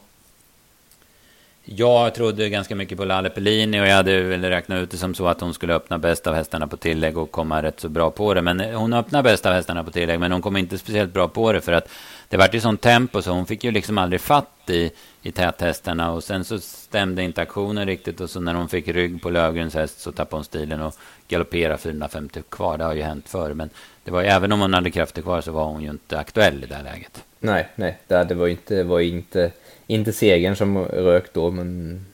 jag 1.66 2.16
trodde 2.16 2.50
ganska 2.50 2.76
mycket 2.76 2.98
på 2.98 3.06
Lalle 3.06 3.30
Pellini 3.30 3.82
och 3.82 3.88
jag 3.88 3.96
hade 3.96 4.22
väl 4.22 4.44
räknat 4.44 4.84
ut 4.84 4.92
det 4.92 4.98
som 4.98 5.16
så 5.16 5.28
att 5.28 5.42
hon 5.42 5.54
skulle 5.54 5.74
öppna 5.74 5.98
bäst 5.98 6.28
av 6.28 6.36
hästarna 6.36 6.68
på 6.68 6.78
tillägg 6.78 7.18
och 7.18 7.32
komma 7.32 7.64
rätt 7.64 7.80
så 7.80 7.90
bra 7.90 8.12
på 8.12 8.34
det. 8.34 8.42
Men 8.42 8.60
hon 8.60 8.94
öppnade 8.94 9.24
bäst 9.24 9.46
av 9.46 9.54
hästarna 9.54 9.84
på 9.84 9.92
tillägg, 9.92 10.20
men 10.20 10.32
hon 10.32 10.42
kom 10.42 10.58
inte 10.58 10.78
speciellt 10.78 11.14
bra 11.14 11.28
på 11.28 11.52
det 11.52 11.62
för 11.62 11.72
att 11.72 11.90
det 12.30 12.38
vart 12.38 12.54
ju 12.54 12.60
sånt 12.60 12.82
tempo 12.82 13.22
så 13.22 13.32
hon 13.32 13.46
fick 13.46 13.64
ju 13.64 13.72
liksom 13.72 13.98
aldrig 13.98 14.22
fatt 14.22 14.70
i, 14.70 14.92
i 15.22 15.32
täthästarna 15.32 16.12
och 16.12 16.24
sen 16.24 16.44
så 16.46 16.60
stämde 16.60 17.24
inte 17.24 17.42
aktionen 17.42 17.86
riktigt 17.86 18.22
och 18.22 18.30
så 18.30 18.40
när 18.40 18.54
hon 18.54 18.70
fick 18.70 18.88
rygg 18.88 19.22
på 19.22 19.30
Löfgrens 19.30 19.74
häst 19.74 20.00
så 20.00 20.12
tappade 20.12 20.38
hon 20.38 20.44
stilen 20.46 20.82
och 20.82 20.96
galopperade 21.28 21.78
450 21.78 22.42
kvar. 22.50 22.78
Det 22.78 22.84
har 22.84 22.94
ju 22.94 23.02
hänt 23.02 23.30
förr, 23.30 23.54
men 23.54 23.70
det 24.04 24.12
var 24.12 24.22
ju, 24.22 24.28
även 24.28 24.52
om 24.52 24.62
hon 24.62 24.74
hade 24.74 24.92
krafter 24.92 25.22
kvar 25.22 25.42
så 25.42 25.52
var 25.52 25.66
hon 25.66 25.82
ju 25.82 25.90
inte 25.90 26.20
aktuell 26.20 26.64
i 26.64 26.68
det 26.68 26.76
här 26.76 26.84
läget. 26.84 27.24
Nej, 27.40 27.68
nej, 27.76 27.98
det 28.08 28.34
var 28.34 28.48
inte, 28.48 28.84
var 28.84 29.00
inte 29.00 29.52
inte 29.88 30.14
segern 30.14 30.56
som 30.56 30.78
rök 30.78 31.34
då, 31.34 31.52
men 31.52 32.06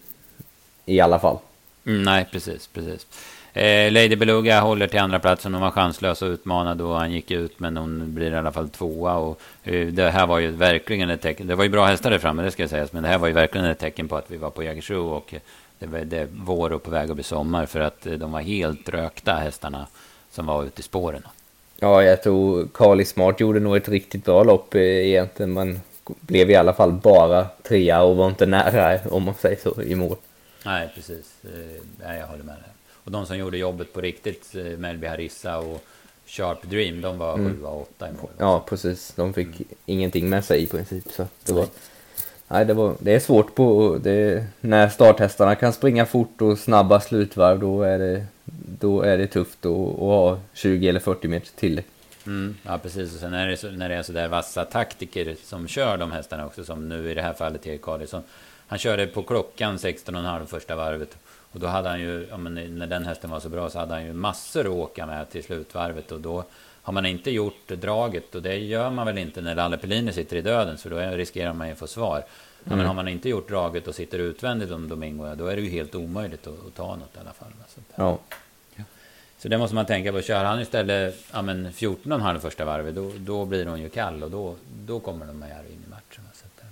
i 0.85 0.99
alla 0.99 1.19
fall. 1.19 1.37
Mm, 1.85 2.03
nej, 2.03 2.27
precis, 2.31 2.67
precis. 2.67 3.07
Eh, 3.53 3.91
Lady 3.91 4.15
Beluga 4.15 4.59
håller 4.59 4.87
till 4.87 4.99
andra 4.99 5.19
platsen. 5.19 5.53
Hon 5.53 5.63
var 5.63 5.71
chanslös 5.71 6.21
och 6.21 6.27
utmanad 6.27 6.77
då 6.77 6.93
han 6.93 7.11
gick 7.11 7.31
ut, 7.31 7.59
men 7.59 7.77
hon 7.77 8.13
blir 8.13 8.31
i 8.31 8.35
alla 8.35 8.51
fall 8.51 8.69
tvåa. 8.69 9.15
Och, 9.15 9.41
eh, 9.63 9.87
det 9.87 10.09
här 10.09 10.27
var 10.27 10.39
ju 10.39 10.51
verkligen 10.51 11.09
ett 11.09 11.21
tecken. 11.21 11.47
Det 11.47 11.55
var 11.55 11.63
ju 11.63 11.69
bra 11.69 11.85
hästar 11.85 12.11
där 12.11 12.17
framme, 12.17 12.43
det 12.43 12.51
ska 12.51 12.67
sägas. 12.67 12.93
Men 12.93 13.03
det 13.03 13.09
här 13.09 13.17
var 13.17 13.27
ju 13.27 13.33
verkligen 13.33 13.67
ett 13.67 13.79
tecken 13.79 14.07
på 14.07 14.15
att 14.17 14.31
vi 14.31 14.37
var 14.37 14.49
på 14.49 14.63
Jägersro 14.63 15.07
och 15.07 15.33
det 15.79 15.85
var 15.85 15.99
det 15.99 16.27
vår 16.31 16.71
och 16.71 16.83
på 16.83 16.91
väg 16.91 17.09
att 17.09 17.15
bli 17.15 17.23
sommar. 17.23 17.65
För 17.65 17.79
att 17.79 18.05
eh, 18.05 18.13
de 18.13 18.31
var 18.31 18.41
helt 18.41 18.89
rökta 18.89 19.33
hästarna 19.33 19.87
som 20.31 20.45
var 20.45 20.63
ute 20.63 20.79
i 20.79 20.83
spåren. 20.83 21.23
Ja, 21.79 22.03
jag 22.03 22.23
tror 22.23 22.67
Carly 22.73 23.05
Smart 23.05 23.39
gjorde 23.39 23.59
nog 23.59 23.77
ett 23.77 23.89
riktigt 23.89 24.25
bra 24.25 24.43
lopp 24.43 24.75
eh, 24.75 24.81
egentligen. 24.81 25.53
Men 25.53 25.81
blev 26.19 26.51
i 26.51 26.55
alla 26.55 26.73
fall 26.73 26.91
bara 26.91 27.45
trea 27.63 28.01
och 28.01 28.15
var 28.15 28.27
inte 28.27 28.45
nära, 28.45 28.99
om 29.09 29.23
man 29.23 29.35
säger 29.35 29.57
så, 29.63 29.81
i 29.81 29.95
mål. 29.95 30.17
Nej, 30.65 30.89
precis. 30.95 31.35
Eh, 31.43 31.81
nej, 32.05 32.19
jag 32.19 32.27
håller 32.27 32.43
med 32.43 32.55
dig. 32.55 32.70
Och 33.03 33.11
de 33.11 33.25
som 33.25 33.37
gjorde 33.37 33.57
jobbet 33.57 33.93
på 33.93 34.01
riktigt, 34.01 34.55
eh, 34.55 34.63
Melby 34.63 35.07
Harissa 35.07 35.57
och 35.57 35.83
Sharp 36.25 36.69
Dream, 36.69 37.01
de 37.01 37.17
var 37.17 37.33
mm. 37.33 37.57
7 37.57 37.63
och 37.63 37.81
8 37.81 38.09
i 38.09 38.11
mål. 38.21 38.29
Ja, 38.37 38.63
precis. 38.69 39.13
De 39.15 39.33
fick 39.33 39.47
mm. 39.47 39.67
ingenting 39.85 40.29
med 40.29 40.45
sig 40.45 40.63
i 40.63 40.67
princip. 40.67 41.11
Så 41.11 41.27
det 41.45 41.53
var... 41.53 41.67
Nej, 42.47 42.65
det, 42.65 42.73
var, 42.73 42.95
det 42.99 43.11
är 43.11 43.19
svårt 43.19 43.55
på... 43.55 43.97
Det, 44.03 44.45
när 44.61 44.89
starthästarna 44.89 45.55
kan 45.55 45.73
springa 45.73 46.05
fort 46.05 46.41
och 46.41 46.59
snabba 46.59 46.99
slutvarv, 46.99 47.59
då 47.59 47.83
är 47.83 47.99
det, 47.99 48.25
då 48.79 49.01
är 49.01 49.17
det 49.17 49.27
tufft 49.27 49.65
att, 49.65 49.71
att 49.71 49.97
ha 49.97 50.39
20 50.53 50.89
eller 50.89 50.99
40 50.99 51.27
meter 51.27 51.49
till. 51.55 51.81
Mm, 52.25 52.55
ja, 52.63 52.77
precis. 52.77 53.13
Och 53.13 53.19
sen 53.19 53.33
är 53.33 53.47
det 53.47 53.57
så, 53.57 53.71
när 53.71 53.89
det 53.89 53.95
är 53.95 54.03
så 54.03 54.11
där 54.11 54.27
vassa 54.27 54.65
taktiker 54.65 55.35
som 55.43 55.67
kör 55.67 55.97
de 55.97 56.11
hästarna 56.11 56.45
också, 56.45 56.63
som 56.63 56.89
nu 56.89 57.11
i 57.11 57.13
det 57.13 57.21
här 57.21 57.33
fallet 57.33 57.67
Erik 57.67 57.81
Karlsson. 57.81 58.23
Han 58.67 58.79
körde 58.79 59.07
på 59.07 59.23
klockan 59.23 59.77
16,5 59.77 60.45
första 60.45 60.75
varvet. 60.75 61.17
Och 61.51 61.59
då 61.59 61.67
hade 61.67 61.89
han 61.89 61.99
ju, 61.99 62.27
ja, 62.29 62.37
när 62.37 62.87
den 62.87 63.05
hästen 63.05 63.29
var 63.29 63.39
så 63.39 63.49
bra 63.49 63.69
så 63.69 63.79
hade 63.79 63.93
han 63.93 64.05
ju 64.05 64.13
massor 64.13 64.61
att 64.61 64.67
åka 64.67 65.05
med 65.05 65.29
till 65.29 65.43
slutvarvet. 65.43 66.11
Och 66.11 66.21
då 66.21 66.43
har 66.81 66.93
man 66.93 67.05
inte 67.05 67.31
gjort 67.31 67.67
draget, 67.67 68.35
och 68.35 68.41
det 68.41 68.55
gör 68.55 68.89
man 68.89 69.05
väl 69.05 69.17
inte 69.17 69.41
när 69.41 69.55
Lalle 69.55 69.77
Pellini 69.77 70.13
sitter 70.13 70.37
i 70.37 70.41
döden, 70.41 70.77
så 70.77 70.89
då 70.89 70.97
riskerar 70.97 71.53
man 71.53 71.67
ju 71.67 71.73
att 71.73 71.79
få 71.79 71.87
svar. 71.87 72.23
Mm. 72.65 72.77
Men 72.77 72.87
har 72.87 72.93
man 72.93 73.07
inte 73.07 73.29
gjort 73.29 73.49
draget 73.49 73.87
och 73.87 73.95
sitter 73.95 74.19
utvändigt 74.19 74.71
om 74.71 74.89
Domingo, 74.89 75.35
då 75.35 75.47
är 75.47 75.55
det 75.55 75.61
ju 75.61 75.69
helt 75.69 75.95
omöjligt 75.95 76.47
att, 76.47 76.67
att 76.67 76.75
ta 76.75 76.95
något 76.95 77.15
i 77.15 77.19
alla 77.19 77.33
fall. 77.33 77.51
Ja. 77.95 78.19
Så 79.37 79.47
det 79.47 79.57
måste 79.57 79.75
man 79.75 79.85
tänka 79.85 80.11
på. 80.11 80.21
Kör 80.21 80.45
han 80.45 80.59
istället 80.59 81.15
ja, 81.33 81.41
men 81.41 81.71
14,5 81.71 82.39
första 82.39 82.65
varvet, 82.65 82.95
då, 82.95 83.11
då 83.17 83.45
blir 83.45 83.65
hon 83.65 83.81
ju 83.81 83.89
kall 83.89 84.23
och 84.23 84.31
då, 84.31 84.55
då 84.85 84.99
kommer 84.99 85.25
de 85.25 85.41
här 85.41 85.63
in 85.63 85.83
i 85.87 85.89
matchen. 85.89 86.23
Så 86.33 86.45
att, 86.45 86.61
Eh, 86.61 86.67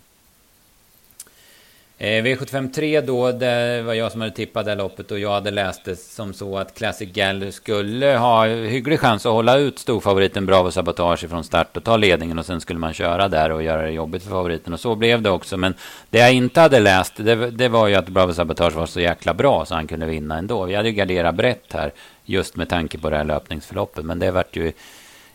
Eh, 2.01 2.23
V753 2.23 3.01
då, 3.01 3.31
det 3.31 3.81
var 3.81 3.93
jag 3.93 4.11
som 4.11 4.21
hade 4.21 4.33
tippat 4.33 4.65
det 4.65 4.75
loppet 4.75 5.11
och 5.11 5.19
jag 5.19 5.31
hade 5.31 5.51
läst 5.51 5.85
det 5.85 5.95
som 5.95 6.33
så 6.33 6.57
att 6.57 6.73
Classic 6.73 7.09
Gal 7.11 7.51
skulle 7.51 8.05
ha 8.05 8.45
hygglig 8.45 8.99
chans 8.99 9.25
att 9.25 9.31
hålla 9.31 9.57
ut 9.57 9.79
storfavoriten 9.79 10.45
Bravo 10.45 10.71
Sabotage 10.71 11.29
från 11.29 11.43
start 11.43 11.77
och 11.77 11.83
ta 11.83 11.97
ledningen 11.97 12.39
och 12.39 12.45
sen 12.45 12.61
skulle 12.61 12.79
man 12.79 12.93
köra 12.93 13.27
där 13.27 13.51
och 13.51 13.63
göra 13.63 13.81
det 13.81 13.91
jobbigt 13.91 14.23
för 14.23 14.29
favoriten 14.29 14.73
och 14.73 14.79
så 14.79 14.95
blev 14.95 15.21
det 15.21 15.29
också. 15.29 15.57
Men 15.57 15.73
det 16.09 16.17
jag 16.19 16.33
inte 16.33 16.61
hade 16.61 16.79
läst, 16.79 17.13
det, 17.15 17.51
det 17.51 17.67
var 17.67 17.87
ju 17.87 17.95
att 17.95 18.09
Bravo 18.09 18.33
Sabotage 18.33 18.73
var 18.73 18.85
så 18.85 18.99
jäkla 18.99 19.33
bra 19.33 19.65
så 19.65 19.75
han 19.75 19.87
kunde 19.87 20.05
vinna 20.05 20.37
ändå. 20.37 20.65
Vi 20.65 20.75
hade 20.75 20.89
ju 20.89 20.95
garderat 20.95 21.35
brett 21.35 21.73
här 21.73 21.91
just 22.25 22.55
med 22.55 22.69
tanke 22.69 22.97
på 22.97 23.09
det 23.09 23.17
här 23.17 23.23
löpningsförloppet, 23.23 24.05
men 24.05 24.19
det 24.19 24.31
vart 24.31 24.55
ju 24.55 24.71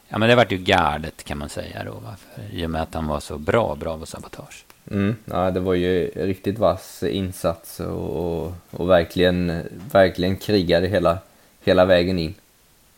Ja, 0.09 0.19
men 0.19 0.29
det 0.29 0.35
vart 0.35 0.53
ju 0.53 0.59
gardet 0.59 1.25
kan 1.25 1.39
man 1.39 1.49
säga 1.49 1.85
då, 1.85 1.93
varför? 1.93 2.55
i 2.55 2.67
och 2.67 2.71
med 2.71 2.83
att 2.83 2.95
han 2.95 3.07
var 3.07 3.21
så 3.21 3.39
bra, 3.39 3.75
Bravo 3.81 4.07
Sabotage. 4.07 4.65
Mm, 4.91 5.17
ja, 5.25 5.51
det 5.51 5.61
var 5.61 5.75
ju 5.75 6.11
riktigt 6.15 6.59
vass 6.59 7.03
insats 7.03 7.81
och, 7.81 8.45
och, 8.45 8.53
och 8.71 8.91
verkligen, 8.91 9.63
verkligen 9.93 10.37
krigade 10.37 10.87
hela, 10.87 11.19
hela 11.65 11.85
vägen 11.85 12.19
in. 12.19 12.35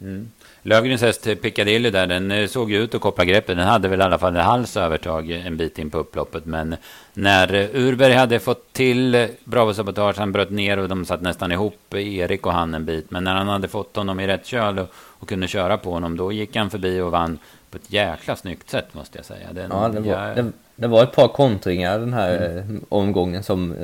Mm. 0.00 0.30
Lövgrens 0.62 1.02
häst 1.02 1.28
Piccadilly 1.42 1.90
där, 1.90 2.06
den 2.06 2.30
eh, 2.30 2.46
såg 2.46 2.70
ju 2.70 2.82
ut 2.82 2.94
att 2.94 3.00
koppla 3.00 3.24
greppet. 3.24 3.56
Den 3.56 3.66
hade 3.66 3.88
väl 3.88 4.00
i 4.00 4.02
alla 4.02 4.18
fall 4.18 4.36
en 4.36 4.44
hals 4.44 4.76
övertag 4.76 5.30
eh, 5.30 5.46
en 5.46 5.56
bit 5.56 5.78
in 5.78 5.90
på 5.90 5.98
upploppet. 5.98 6.46
Men 6.46 6.76
när 7.14 7.54
eh, 7.54 7.68
Urberg 7.72 8.12
hade 8.12 8.38
fått 8.38 8.72
till 8.72 9.28
Bravo 9.44 9.74
Sabotage, 9.74 10.18
han 10.18 10.32
bröt 10.32 10.50
ner 10.50 10.78
och 10.78 10.88
de 10.88 11.04
satt 11.04 11.20
nästan 11.20 11.52
ihop, 11.52 11.94
Erik 11.94 12.46
och 12.46 12.52
han 12.52 12.74
en 12.74 12.84
bit. 12.84 13.10
Men 13.10 13.24
när 13.24 13.34
han 13.34 13.48
hade 13.48 13.68
fått 13.68 13.96
honom 13.96 14.20
i 14.20 14.26
rätt 14.26 14.46
köl 14.46 14.78
och, 14.78 14.88
och 14.94 15.28
kunde 15.28 15.48
köra 15.48 15.78
på 15.78 15.90
honom, 15.90 16.16
då 16.16 16.32
gick 16.32 16.56
han 16.56 16.70
förbi 16.70 17.00
och 17.00 17.10
vann 17.10 17.38
på 17.76 17.82
ett 17.84 17.92
jäkla 17.92 18.36
snyggt 18.36 18.70
sätt 18.70 18.94
måste 18.94 19.18
jag 19.18 19.24
säga. 19.24 19.52
Den, 19.52 19.70
ja, 19.70 19.88
det 19.88 20.00
var, 20.00 20.34
det, 20.34 20.52
det 20.76 20.86
var 20.86 21.02
ett 21.02 21.12
par 21.12 21.28
kontringar 21.28 21.98
den 21.98 22.12
här 22.12 22.46
mm. 22.46 22.84
omgången 22.88 23.42
som 23.42 23.74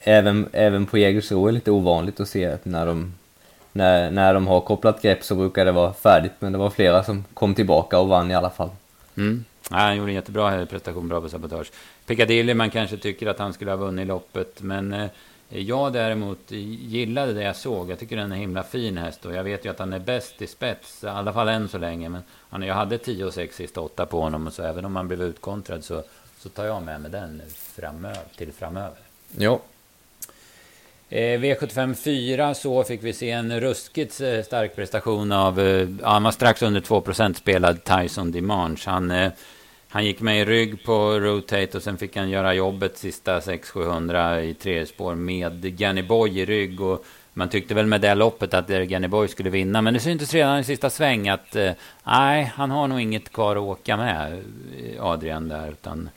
även, 0.00 0.48
även 0.52 0.86
på 0.86 0.98
Jägersro 0.98 1.48
är 1.48 1.52
lite 1.52 1.70
ovanligt 1.70 2.20
att 2.20 2.28
se 2.28 2.56
när 2.62 2.86
de 2.86 3.14
när, 3.72 4.10
när 4.10 4.34
de 4.34 4.46
har 4.46 4.60
kopplat 4.60 5.02
grepp 5.02 5.24
så 5.24 5.34
brukar 5.34 5.64
det 5.64 5.72
vara 5.72 5.92
färdigt. 5.92 6.32
Men 6.38 6.52
det 6.52 6.58
var 6.58 6.70
flera 6.70 7.04
som 7.04 7.24
kom 7.34 7.54
tillbaka 7.54 7.98
och 7.98 8.08
vann 8.08 8.30
i 8.30 8.34
alla 8.34 8.50
fall. 8.50 8.70
Mm. 9.16 9.44
Ja, 9.70 9.76
han 9.76 9.96
gjorde 9.96 10.10
en 10.10 10.14
jättebra 10.14 10.66
prestation, 10.66 11.08
bra 11.08 11.20
på 11.20 11.28
sabotage. 11.28 11.72
Piccadilly, 12.06 12.54
man 12.54 12.70
kanske 12.70 12.96
tycker 12.96 13.26
att 13.26 13.38
han 13.38 13.52
skulle 13.52 13.70
ha 13.70 13.76
vunnit 13.76 14.06
loppet. 14.06 14.62
Men 14.62 14.92
eh, 14.92 15.06
jag 15.48 15.92
däremot 15.92 16.50
gillade 16.50 17.32
det 17.32 17.42
jag 17.42 17.56
såg. 17.56 17.90
Jag 17.90 17.98
tycker 17.98 18.16
den 18.16 18.32
är 18.32 18.36
en 18.36 18.40
himla 18.40 18.62
fin 18.62 18.98
häst. 18.98 19.26
Och 19.26 19.34
jag 19.34 19.44
vet 19.44 19.64
ju 19.64 19.70
att 19.70 19.78
han 19.78 19.92
är 19.92 19.98
bäst 19.98 20.42
i 20.42 20.46
spets, 20.46 21.04
i 21.04 21.06
alla 21.06 21.32
fall 21.32 21.48
än 21.48 21.68
så 21.68 21.78
länge. 21.78 22.08
Men 22.08 22.22
han, 22.50 22.62
jag 22.62 22.74
hade 22.74 22.98
10 22.98 23.24
och 23.24 23.34
6 23.34 23.56
sista 23.56 23.80
8 23.80 24.06
på 24.06 24.20
honom. 24.20 24.46
Och 24.46 24.52
så 24.52 24.62
även 24.62 24.84
om 24.84 24.96
han 24.96 25.08
blev 25.08 25.22
utkontrad 25.22 25.84
så, 25.84 26.02
så 26.38 26.48
tar 26.48 26.64
jag 26.64 26.82
med 26.82 27.00
mig 27.00 27.10
den 27.10 27.42
framöver, 27.48 28.22
till 28.36 28.52
framöver. 28.52 28.98
Ja, 29.38 29.60
Eh, 31.08 31.40
V75 31.40 31.94
4 31.94 32.54
så 32.54 32.84
fick 32.84 33.02
vi 33.02 33.12
se 33.12 33.30
en 33.30 33.60
ruskigt 33.60 34.20
eh, 34.20 34.42
stark 34.42 34.76
prestation 34.76 35.32
av, 35.32 35.60
eh, 35.60 35.88
han 36.02 36.22
var 36.22 36.30
strax 36.30 36.62
under 36.62 36.80
2% 36.80 37.34
spelad 37.34 37.84
Tyson 37.84 38.30
Dimanche. 38.30 38.90
Han, 38.90 39.30
han 39.88 40.04
gick 40.04 40.20
med 40.20 40.40
i 40.40 40.44
rygg 40.44 40.84
på 40.84 41.20
Rotate 41.20 41.76
och 41.76 41.82
sen 41.82 41.98
fick 41.98 42.16
han 42.16 42.30
göra 42.30 42.54
jobbet 42.54 42.98
sista 42.98 43.40
600-700 43.40 44.40
i 44.40 44.54
tredje 44.54 44.86
spår 44.86 45.14
med 45.14 45.78
Ganny 45.78 46.02
Boy 46.02 46.40
i 46.40 46.44
rygg. 46.44 46.80
Och 46.80 47.04
man 47.32 47.48
tyckte 47.48 47.74
väl 47.74 47.86
med 47.86 48.00
det 48.00 48.14
loppet 48.14 48.54
att 48.54 48.68
Ganny 48.68 49.08
Boy 49.08 49.28
skulle 49.28 49.50
vinna. 49.50 49.82
Men 49.82 49.94
det 49.94 50.00
syntes 50.00 50.34
redan 50.34 50.58
i 50.58 50.64
sista 50.64 50.90
sväng 50.90 51.28
att 51.28 51.56
eh, 51.56 51.72
nej, 52.04 52.52
han 52.54 52.70
har 52.70 52.88
nog 52.88 53.00
inget 53.00 53.32
kvar 53.32 53.56
att 53.56 53.62
åka 53.62 53.96
med, 53.96 54.32
eh, 54.32 55.04
Adrian 55.04 55.48
där. 55.48 55.68
Utan 55.68 56.08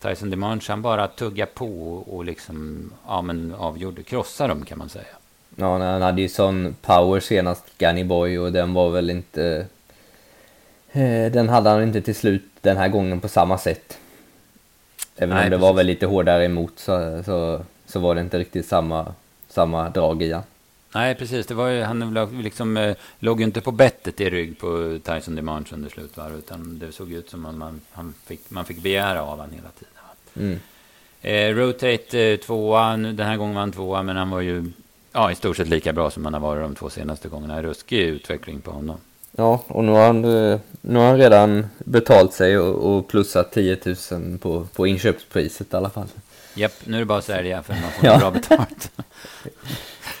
Tyson 0.00 0.30
DeMange, 0.30 0.62
han 0.68 0.82
bara 0.82 1.08
tugga 1.08 1.46
på 1.46 1.94
och 1.96 2.24
liksom, 2.24 2.90
ja 3.06 3.22
men 3.22 3.54
avgjorde, 3.58 4.02
krossade 4.02 4.48
dem 4.48 4.64
kan 4.64 4.78
man 4.78 4.88
säga. 4.88 5.04
Ja, 5.56 5.78
han 5.78 6.02
hade 6.02 6.22
ju 6.22 6.28
sån 6.28 6.76
power 6.82 7.20
senast, 7.20 7.78
Ganny 7.78 8.04
Boy, 8.04 8.38
och 8.38 8.52
den 8.52 8.74
var 8.74 8.90
väl 8.90 9.10
inte... 9.10 9.66
Eh, 10.92 11.32
den 11.32 11.48
hade 11.48 11.70
han 11.70 11.82
inte 11.82 12.02
till 12.02 12.14
slut 12.14 12.51
den 12.62 12.76
här 12.76 12.88
gången 12.88 13.20
på 13.20 13.28
samma 13.28 13.58
sätt. 13.58 13.98
Även 15.16 15.34
Nej, 15.34 15.44
om 15.44 15.50
det 15.50 15.56
precis. 15.56 15.62
var 15.62 15.72
väl 15.72 15.86
lite 15.86 16.06
hårdare 16.06 16.44
emot 16.44 16.72
så, 16.76 17.22
så, 17.24 17.64
så 17.86 18.00
var 18.00 18.14
det 18.14 18.20
inte 18.20 18.38
riktigt 18.38 18.66
samma, 18.66 19.14
samma 19.48 19.88
drag 19.88 20.22
i 20.22 20.32
han. 20.32 20.42
Nej, 20.94 21.14
precis. 21.14 21.46
Det 21.46 21.54
var 21.54 21.68
ju, 21.68 21.82
han 21.82 22.28
liksom, 22.42 22.76
eh, 22.76 22.96
låg 23.18 23.40
ju 23.40 23.46
inte 23.46 23.60
på 23.60 23.72
bettet 23.72 24.20
i 24.20 24.30
rygg 24.30 24.58
på 24.58 24.98
Tyson 25.04 25.34
DeMange 25.34 25.66
under 25.72 25.90
slutvarv. 25.90 26.34
Utan 26.38 26.78
det 26.78 26.92
såg 26.92 27.12
ut 27.12 27.30
som 27.30 27.46
att 27.46 27.54
man, 27.54 27.80
han 27.92 28.14
fick, 28.26 28.50
man 28.50 28.64
fick 28.64 28.82
begära 28.82 29.22
av 29.22 29.28
honom 29.28 29.50
hela 29.50 29.68
tiden. 29.68 29.92
Mm. 30.34 30.60
Eh, 31.22 31.56
Rotate 31.56 32.20
eh, 32.20 32.36
tvåa, 32.36 32.96
den 32.96 33.26
här 33.26 33.36
gången 33.36 33.54
var 33.54 33.60
han 33.60 33.72
tvåa, 33.72 34.02
men 34.02 34.16
han 34.16 34.30
var 34.30 34.40
ju 34.40 34.72
ja, 35.12 35.30
i 35.32 35.34
stort 35.34 35.56
sett 35.56 35.68
lika 35.68 35.92
bra 35.92 36.10
som 36.10 36.24
han 36.24 36.34
har 36.34 36.40
varit 36.40 36.62
de 36.62 36.74
två 36.74 36.90
senaste 36.90 37.28
gångerna. 37.28 37.62
Ruskig 37.62 38.00
utveckling 38.00 38.60
på 38.60 38.70
honom. 38.70 38.96
Ja, 39.36 39.62
och 39.66 39.84
nu 39.84 39.92
har 39.92 40.06
han, 40.06 40.24
eh, 40.24 40.58
nu 40.80 40.98
har 40.98 41.06
han 41.06 41.18
redan 41.18 41.66
betalt 41.78 42.32
sig 42.32 42.58
och, 42.58 42.96
och 42.96 43.08
plussat 43.08 43.52
10 43.52 43.78
000 44.10 44.38
på, 44.38 44.66
på 44.74 44.86
inköpspriset 44.86 45.72
i 45.72 45.76
alla 45.76 45.90
fall. 45.90 46.08
Japp, 46.54 46.72
nu 46.84 46.96
är 46.96 47.00
det 47.00 47.06
bara 47.06 47.18
att 47.18 47.24
sälja 47.24 47.62
för 47.62 47.72
man 47.72 47.90
får 47.90 48.06
ja. 48.06 48.18
bra 48.18 48.30
betalt. 48.30 48.90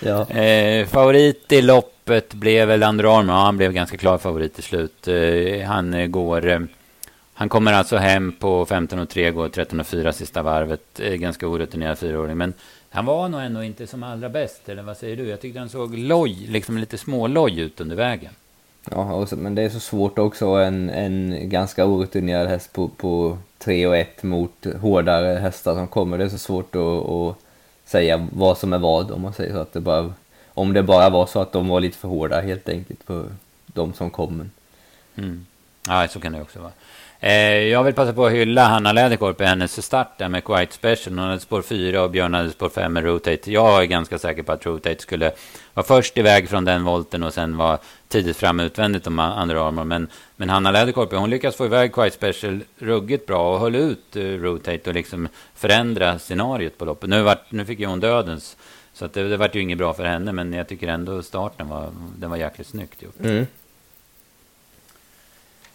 ja. 0.00 0.30
eh, 0.30 0.86
favorit 0.86 1.52
i 1.52 1.62
loppet 1.62 2.34
blev 2.34 2.68
väl 2.68 2.82
Under 2.82 3.18
Armour. 3.18 3.34
Ja, 3.34 3.40
han 3.40 3.56
blev 3.56 3.72
ganska 3.72 3.96
klar 3.96 4.18
favorit 4.18 4.54
till 4.54 4.62
slut. 4.62 5.08
Eh, 5.08 5.66
han 5.66 5.94
eh, 5.94 6.06
går... 6.06 6.46
Eh, 6.46 6.60
han 7.34 7.48
kommer 7.48 7.72
alltså 7.72 7.96
hem 7.96 8.32
på 8.32 8.66
15.3, 8.66 9.30
går 9.30 9.48
13.4 9.48 10.12
sista 10.12 10.42
varvet. 10.42 10.98
Ganska 10.98 11.46
orutinerad 11.48 11.98
fyraåring. 11.98 12.36
Men 12.36 12.52
han 12.90 13.06
var 13.06 13.28
nog 13.28 13.40
ändå 13.40 13.62
inte 13.62 13.86
som 13.86 14.02
allra 14.02 14.28
bäst, 14.28 14.68
eller 14.68 14.82
vad 14.82 14.96
säger 14.96 15.16
du? 15.16 15.28
Jag 15.28 15.40
tyckte 15.40 15.58
han 15.58 15.68
såg 15.68 15.98
loj, 15.98 16.46
liksom 16.48 16.78
lite 16.78 16.98
småloj 16.98 17.60
ut 17.60 17.80
under 17.80 17.96
vägen. 17.96 18.30
Ja, 18.90 19.26
men 19.30 19.54
det 19.54 19.62
är 19.62 19.68
så 19.68 19.80
svårt 19.80 20.18
också 20.18 20.46
en, 20.46 20.90
en 20.90 21.48
ganska 21.48 21.86
orutinerad 21.86 22.48
häst 22.48 22.72
på, 22.72 22.88
på 22.88 23.38
3 23.58 23.86
och 23.86 23.96
1 23.96 24.22
mot 24.22 24.66
hårdare 24.80 25.38
hästar 25.38 25.74
som 25.74 25.88
kommer. 25.88 26.18
Det 26.18 26.24
är 26.24 26.28
så 26.28 26.38
svårt 26.38 26.74
att, 26.76 27.08
att 27.08 27.36
säga 27.84 28.28
vad 28.32 28.58
som 28.58 28.72
är 28.72 28.78
vad 28.78 29.10
om 29.10 29.20
man 29.20 29.32
säger 29.32 29.52
så. 29.52 29.58
Att 29.58 29.72
det 29.72 29.80
bara, 29.80 30.12
om 30.48 30.72
det 30.72 30.82
bara 30.82 31.10
var 31.10 31.26
så 31.26 31.40
att 31.40 31.52
de 31.52 31.68
var 31.68 31.80
lite 31.80 31.98
för 31.98 32.08
hårda 32.08 32.40
helt 32.40 32.68
enkelt 32.68 33.06
på 33.06 33.24
de 33.66 33.92
som 33.92 34.10
kommer. 34.10 34.50
Mm. 35.14 35.46
Ja, 35.86 36.08
så 36.08 36.20
kan 36.20 36.32
det 36.32 36.42
också 36.42 36.58
vara. 36.60 36.72
Eh, 37.24 37.58
jag 37.68 37.84
vill 37.84 37.94
passa 37.94 38.12
på 38.12 38.26
att 38.26 38.32
hylla 38.32 38.64
Hanna 38.64 38.92
Läderkorp 38.92 39.40
i 39.40 39.44
hennes 39.44 39.84
start 39.84 40.18
där 40.18 40.28
med 40.28 40.44
Quite 40.44 40.74
Special. 40.74 41.18
Hon 41.18 41.28
hade 41.28 41.40
spår 41.40 41.62
4 41.62 42.02
och 42.02 42.10
Björn 42.10 42.34
hade 42.34 42.50
spår 42.50 42.68
5 42.68 42.92
med 42.92 43.04
Rotate. 43.04 43.52
Jag 43.52 43.82
är 43.82 43.86
ganska 43.86 44.18
säker 44.18 44.42
på 44.42 44.52
att 44.52 44.66
Rotate 44.66 45.02
skulle 45.02 45.32
vara 45.74 45.86
först 45.86 46.18
iväg 46.18 46.48
från 46.48 46.64
den 46.64 46.84
volten 46.84 47.22
och 47.22 47.34
sen 47.34 47.56
vara 47.56 47.78
tidigt 48.08 48.36
fram 48.36 48.60
utvändigt 48.60 49.06
om 49.06 49.18
andra 49.18 49.64
armar. 49.64 49.84
Men, 49.84 50.08
men 50.36 50.50
Hanna 50.50 50.70
Läderkorp, 50.70 51.12
hon 51.12 51.30
lyckas 51.30 51.56
få 51.56 51.64
iväg 51.64 51.92
Quite 51.92 52.16
Special 52.16 52.60
ruggigt 52.78 53.26
bra 53.26 53.54
och 53.54 53.60
höll 53.60 53.74
ut 53.74 54.16
eh, 54.16 54.22
Rotate 54.22 54.90
och 54.90 54.94
liksom 54.94 55.28
förändra 55.54 56.18
scenariot 56.18 56.78
på 56.78 56.84
loppet. 56.84 57.10
Nu, 57.10 57.22
vart, 57.22 57.52
nu 57.52 57.64
fick 57.64 57.80
ju 57.80 57.86
hon 57.86 58.00
dödens. 58.00 58.56
Så 58.94 59.04
att 59.04 59.12
det, 59.12 59.28
det 59.28 59.36
vart 59.36 59.54
ju 59.54 59.60
inget 59.60 59.78
bra 59.78 59.94
för 59.94 60.04
henne, 60.04 60.32
men 60.32 60.52
jag 60.52 60.68
tycker 60.68 60.88
ändå 60.88 61.22
starten 61.22 61.68
var, 61.68 61.90
den 62.18 62.30
var 62.30 62.36
jäkligt 62.36 62.68
snyggt 62.68 63.02
gjort. 63.02 63.20
Mm. 63.20 63.46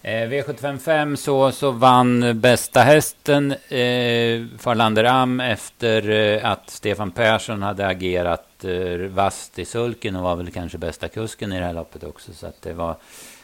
Eh, 0.01 0.30
V755 0.30 1.16
så, 1.16 1.51
så 1.51 1.72
vann 1.72 2.39
bästa 2.39 2.82
hästen 2.82 3.51
eh, 3.51 4.46
Farlander 4.58 5.04
Am 5.04 5.39
efter 5.39 6.10
eh, 6.10 6.51
att 6.51 6.70
Stefan 6.70 7.12
Persson 7.12 7.62
hade 7.62 7.88
agerat 7.88 8.63
eh, 8.63 8.98
vasst 9.10 9.60
i 9.60 9.66
sulken 9.66 10.16
och 10.16 10.24
var 10.24 10.36
väl 10.36 10.51
kanske 10.51 10.77
bästa 10.77 11.08
kusken 11.08 11.54
i 11.54 11.60
det 11.60 11.66
här 11.66 11.74
loppet 11.74 12.04
också. 12.04 12.34
Så 12.34 12.48
att 12.48 12.62
det 12.62 12.74
var, 12.74 12.96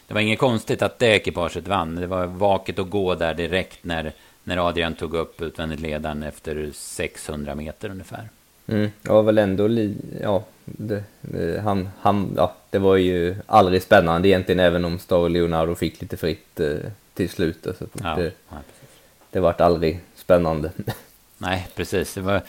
det 0.07 0.13
var 0.13 0.21
inget 0.21 0.39
konstigt 0.39 0.81
att 0.81 0.99
det 0.99 1.07
ekipaget 1.07 1.67
vann. 1.67 1.95
Det 1.95 2.07
var 2.07 2.25
vaket 2.25 2.79
att 2.79 2.89
gå 2.89 3.15
där 3.15 3.33
direkt 3.33 3.83
när, 3.83 4.11
när 4.43 4.67
Adrian 4.67 4.95
tog 4.95 5.13
upp 5.13 5.41
utvändigt 5.41 5.79
ledaren 5.79 6.23
efter 6.23 6.69
600 6.73 7.55
meter 7.55 7.89
ungefär. 7.89 8.29
Mm, 8.67 8.91
var 9.01 9.23
väl 9.23 9.37
ändå 9.37 9.67
li, 9.67 9.95
ja, 10.21 10.43
det, 10.65 11.03
det, 11.21 11.61
han, 11.61 11.89
han, 11.99 12.33
ja, 12.37 12.55
det 12.69 12.79
var 12.79 12.95
ju 12.95 13.35
aldrig 13.45 13.81
spännande 13.81 14.27
egentligen 14.27 14.59
även 14.59 14.85
om 14.85 14.99
Star 14.99 15.29
Leonardo 15.29 15.75
fick 15.75 16.01
lite 16.01 16.17
fritt 16.17 16.59
eh, 16.59 16.77
till 17.13 17.29
slut. 17.29 17.57
Så 17.63 17.85
ja, 17.93 18.15
det, 18.15 18.31
ja, 18.49 18.57
det 19.31 19.39
vart 19.39 19.61
aldrig 19.61 19.99
spännande. 20.15 20.71
Nej, 21.37 21.67
precis. 21.75 22.13
Det 22.13 22.21
var, 22.21 22.41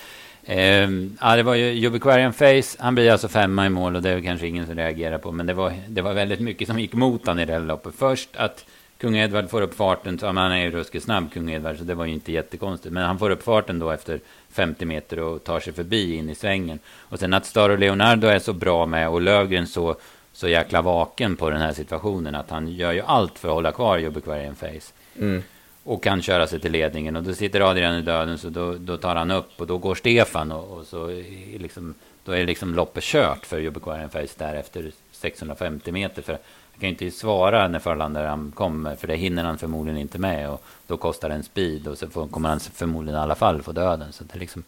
eh, 0.45 0.91
ja, 1.21 1.37
det 1.37 1.43
var 1.43 1.55
ju 1.55 1.87
Ubiquarian 1.87 2.33
Face. 2.33 2.77
Han 2.79 2.95
blir 2.95 3.11
alltså 3.11 3.29
femma 3.29 3.67
i 3.67 3.69
mål 3.69 3.97
och 3.97 4.03
det 4.03 4.11
är 4.11 4.21
kanske 4.21 4.47
ingen 4.47 4.67
som 4.67 4.75
reagerar 4.75 5.19
på. 5.19 5.33
Men 5.33 5.47
det 5.47 5.55
var, 5.55 5.73
det 5.89 6.03
var 6.03 6.15
väldigt 6.15 6.41
mycket 6.41 6.69
som 6.69 6.79
gick 6.79 6.93
mot 6.93 7.27
honom 7.27 7.43
i 7.43 7.45
det 7.45 7.53
här 7.53 7.61
loppet. 7.61 7.95
Först 7.99 8.37
att 8.37 8.65
kung 9.05 9.17
Edvard 9.17 9.51
får 9.51 9.63
upp 9.63 9.75
farten. 9.75 10.19
Så, 10.19 10.27
han 10.27 10.39
är 10.39 10.57
ju 10.57 10.71
ruskigt 10.71 11.05
snabb, 11.05 11.33
kung 11.33 11.51
Edvard, 11.51 11.79
så 11.79 11.85
det 11.85 11.95
var 11.95 12.05
ju 12.05 12.13
inte 12.13 12.33
jättekonstigt. 12.33 12.93
Men 12.93 13.05
han 13.05 13.19
får 13.19 13.31
upp 13.31 13.43
farten 13.43 13.79
då 13.79 13.91
efter 13.91 14.21
50 14.53 14.85
meter 14.85 15.19
och 15.19 15.45
tar 15.45 15.61
sig 15.61 15.73
förbi 15.73 16.15
in 16.15 16.31
i 16.31 16.35
svängen. 16.35 16.79
Och 16.99 17.19
sen 17.19 17.35
att 17.35 17.47
Staro 17.47 17.77
Leonardo 17.77 18.27
är 18.27 18.39
så 18.39 18.53
bra 18.53 18.87
med 18.87 19.09
och 19.09 19.21
Lövgren 19.21 19.67
så, 19.67 19.97
så 20.33 20.49
jäkla 20.49 20.83
vaken 20.83 21.37
på 21.37 21.51
den 21.51 21.61
här 21.61 21.73
situationen 21.73 22.35
att 22.35 22.51
han 22.51 22.69
gör 22.69 22.93
ju 22.93 23.01
allt 23.01 23.39
för 23.39 23.49
att 23.49 23.55
hålla 23.55 23.73
kvar 23.73 23.99
Ubiquarian 23.99 24.57
Face. 24.57 24.93
Mm. 25.19 25.43
och 25.85 26.03
kan 26.03 26.23
köra 26.23 26.47
sig 26.47 26.61
till 26.61 26.73
ledningen. 26.73 27.17
Och 27.17 27.23
då 27.23 27.35
sitter 27.35 27.61
Adrian 27.61 27.99
i 27.99 28.03
döden 28.03 28.39
så 28.39 28.49
då, 28.49 28.75
då 28.75 28.97
tar 28.97 29.17
han 29.17 29.31
upp 29.31 29.61
och 29.61 29.67
då 29.67 29.79
går 29.79 29.95
Stefan 29.95 30.53
och, 30.53 30.79
och 30.79 30.87
så 30.87 31.23
liksom, 31.59 31.95
då 32.25 32.33
är 32.33 32.47
liksom 32.47 32.75
loppet 32.75 33.05
kört 33.05 33.47
för 33.47 33.59
Jubbequarian 33.59 34.11
Face 34.11 34.35
där 34.39 34.55
efter 34.55 34.93
650 35.13 35.93
meter. 35.93 36.23
För 36.23 36.39
jag 36.75 36.81
kan 36.81 36.89
ju 36.89 36.93
inte 36.93 37.11
svara 37.11 37.69
när 37.69 37.79
Förlander 37.79 38.51
kommer 38.55 38.97
för 38.97 39.07
det 39.07 39.17
hinner 39.17 39.45
han 39.45 39.59
förmodligen 39.59 40.01
inte 40.01 40.19
med 40.19 40.51
och 40.51 40.65
då 40.87 40.97
kostar 40.97 41.29
det 41.29 41.35
en 41.35 41.43
speed 41.43 41.89
och 41.89 41.99
så 41.99 42.09
får, 42.09 42.29
kommer 42.29 42.49
han 42.49 42.61
förmodligen 42.61 43.21
i 43.21 43.23
alla 43.23 43.35
fall 43.35 43.63
få 43.63 43.73
döden. 43.73 44.13
Så 44.13 44.25
det, 44.25 44.39
liksom, 44.39 44.65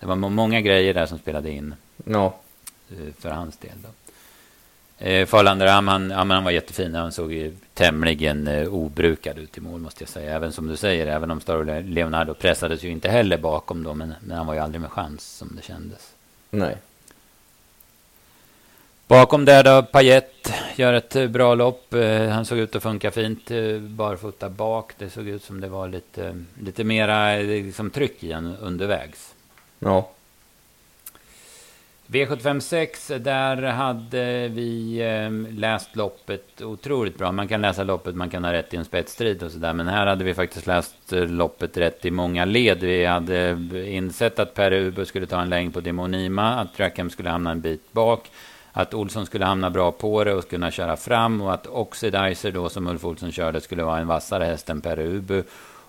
det 0.00 0.06
var 0.06 0.16
många 0.16 0.60
grejer 0.60 0.94
där 0.94 1.06
som 1.06 1.18
spelade 1.18 1.50
in 1.50 1.74
ja. 2.04 2.34
Eh, 2.90 3.12
för 3.18 3.30
hans 3.30 3.56
del. 3.56 3.72
Då. 3.82 3.88
Eh, 5.06 5.26
Farlander, 5.26 5.66
han, 5.66 5.88
han, 5.88 6.30
han 6.30 6.44
var 6.44 6.50
jättefin. 6.50 6.94
Han 6.94 7.12
såg 7.12 7.32
ju 7.32 7.56
tämligen 7.74 8.48
eh, 8.48 8.74
obrukad 8.74 9.38
ut 9.38 9.58
i 9.58 9.60
mål 9.60 9.80
måste 9.80 10.02
jag 10.02 10.08
säga. 10.08 10.34
Även 10.34 10.52
som 10.52 10.66
du 10.66 10.76
säger, 10.76 11.06
även 11.06 11.30
om 11.30 11.40
Star 11.40 11.82
Leonardo 11.82 12.34
pressades 12.34 12.82
ju 12.82 12.90
inte 12.90 13.08
heller 13.08 13.38
bakom 13.38 13.82
då. 13.82 13.94
Men, 13.94 14.14
men 14.20 14.36
han 14.36 14.46
var 14.46 14.54
ju 14.54 14.60
aldrig 14.60 14.80
med 14.80 14.90
chans 14.90 15.36
som 15.36 15.52
det 15.56 15.62
kändes. 15.62 16.12
Nej. 16.50 16.76
Bakom 19.08 19.44
där 19.44 19.64
då, 19.64 19.82
Payet 19.82 20.52
gör 20.76 20.92
ett 20.92 21.16
eh, 21.16 21.26
bra 21.26 21.54
lopp. 21.54 21.94
Eh, 21.94 22.28
han 22.28 22.44
såg 22.44 22.58
ut 22.58 22.76
att 22.76 22.82
funka 22.82 23.10
fint 23.10 23.50
eh, 23.50 23.78
barfota 23.78 24.48
bak. 24.48 24.92
Det 24.98 25.10
såg 25.10 25.28
ut 25.28 25.44
som 25.44 25.60
det 25.60 25.68
var 25.68 25.88
lite, 25.88 26.44
lite 26.62 26.84
mera 26.84 27.36
liksom, 27.36 27.90
tryck 27.90 28.24
i 28.24 28.32
en 28.32 28.56
undervägs. 28.56 29.34
Ja. 29.78 30.10
V756, 32.06 33.18
där 33.18 33.62
hade 33.62 34.48
vi 34.48 35.00
eh, 35.00 35.58
läst 35.58 35.96
loppet 35.96 36.62
otroligt 36.62 37.18
bra. 37.18 37.32
Man 37.32 37.48
kan 37.48 37.60
läsa 37.60 37.84
loppet, 37.84 38.14
man 38.14 38.30
kan 38.30 38.44
ha 38.44 38.52
rätt 38.52 38.74
i 38.74 38.76
en 38.76 38.84
spetsstrid 38.84 39.42
och 39.42 39.50
sådär. 39.50 39.72
Men 39.72 39.88
här 39.88 40.06
hade 40.06 40.24
vi 40.24 40.34
faktiskt 40.34 40.66
läst 40.66 40.96
loppet 41.10 41.76
rätt 41.76 42.04
i 42.04 42.10
många 42.10 42.44
led. 42.44 42.80
Vi 42.80 43.04
hade 43.04 43.56
insett 43.90 44.38
att 44.38 44.54
Per 44.54 44.72
Uber 44.72 45.04
skulle 45.04 45.26
ta 45.26 45.40
en 45.40 45.48
längd 45.48 45.74
på 45.74 45.80
Demonima, 45.80 46.54
att 46.54 46.80
Rackham 46.80 47.10
skulle 47.10 47.30
hamna 47.30 47.50
en 47.50 47.60
bit 47.60 47.92
bak. 47.92 48.30
Att 48.78 48.94
Olsson 48.94 49.26
skulle 49.26 49.44
hamna 49.44 49.70
bra 49.70 49.92
på 49.92 50.24
det 50.24 50.34
och 50.34 50.50
kunna 50.50 50.70
köra 50.70 50.96
fram. 50.96 51.40
Och 51.40 51.54
att 51.54 51.66
Oxidizer 51.66 52.52
då, 52.52 52.68
som 52.68 52.86
Ulf 52.86 53.04
Olsson 53.04 53.32
körde, 53.32 53.60
skulle 53.60 53.82
vara 53.82 53.98
en 53.98 54.06
vassare 54.06 54.44
häst 54.44 54.70
än 54.70 54.80
Per 54.80 54.98
Ubu. 54.98 55.42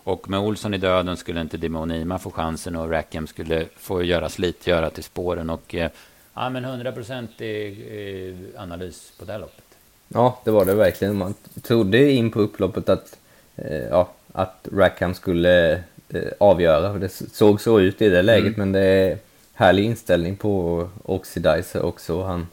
Och 0.04 0.30
med 0.30 0.40
Olsson 0.40 0.74
i 0.74 0.78
döden 0.78 1.18
skulle 1.18 1.42
inte 1.42 1.58
Demonima 1.58 2.20
få 2.20 2.32
chansen 2.32 2.76
och 2.76 2.90
Rackham 2.92 3.28
skulle 3.28 3.66
få 3.78 4.04
göra 4.04 4.30
slitgöra 4.30 4.90
till 4.90 5.04
spåren. 5.04 5.50
Och 5.50 5.76
eh, 5.76 5.92
Ja, 6.34 6.50
men 6.50 6.66
100% 6.66 8.58
analys 8.58 9.12
på 9.20 9.26
det 9.26 9.32
här 9.32 9.40
loppet. 9.40 9.64
Ja, 10.08 10.42
det 10.44 10.52
var 10.52 10.66
det 10.66 10.74
verkligen. 10.74 11.18
Man 11.18 11.34
trodde 11.62 12.12
in 12.12 12.32
på 12.32 12.40
upploppet 12.42 12.90
att, 12.90 13.18
eh, 13.56 13.84
ja, 13.84 14.10
att 14.32 14.68
Rackham 14.72 15.14
skulle 15.14 15.72
eh, 16.10 16.24
avgöra. 16.38 16.94
Det 16.94 17.10
såg 17.10 17.62
så 17.62 17.80
ut 17.80 18.02
i 18.02 18.10
det 18.10 18.22
läget, 18.22 18.58
mm. 18.58 18.60
men 18.60 18.72
det 18.72 18.82
är 18.82 19.18
härlig 19.54 19.86
inställning 19.86 20.36
på 20.36 20.88
Oxidizer 21.04 21.82
också. 21.82 22.24
Han 22.24 22.48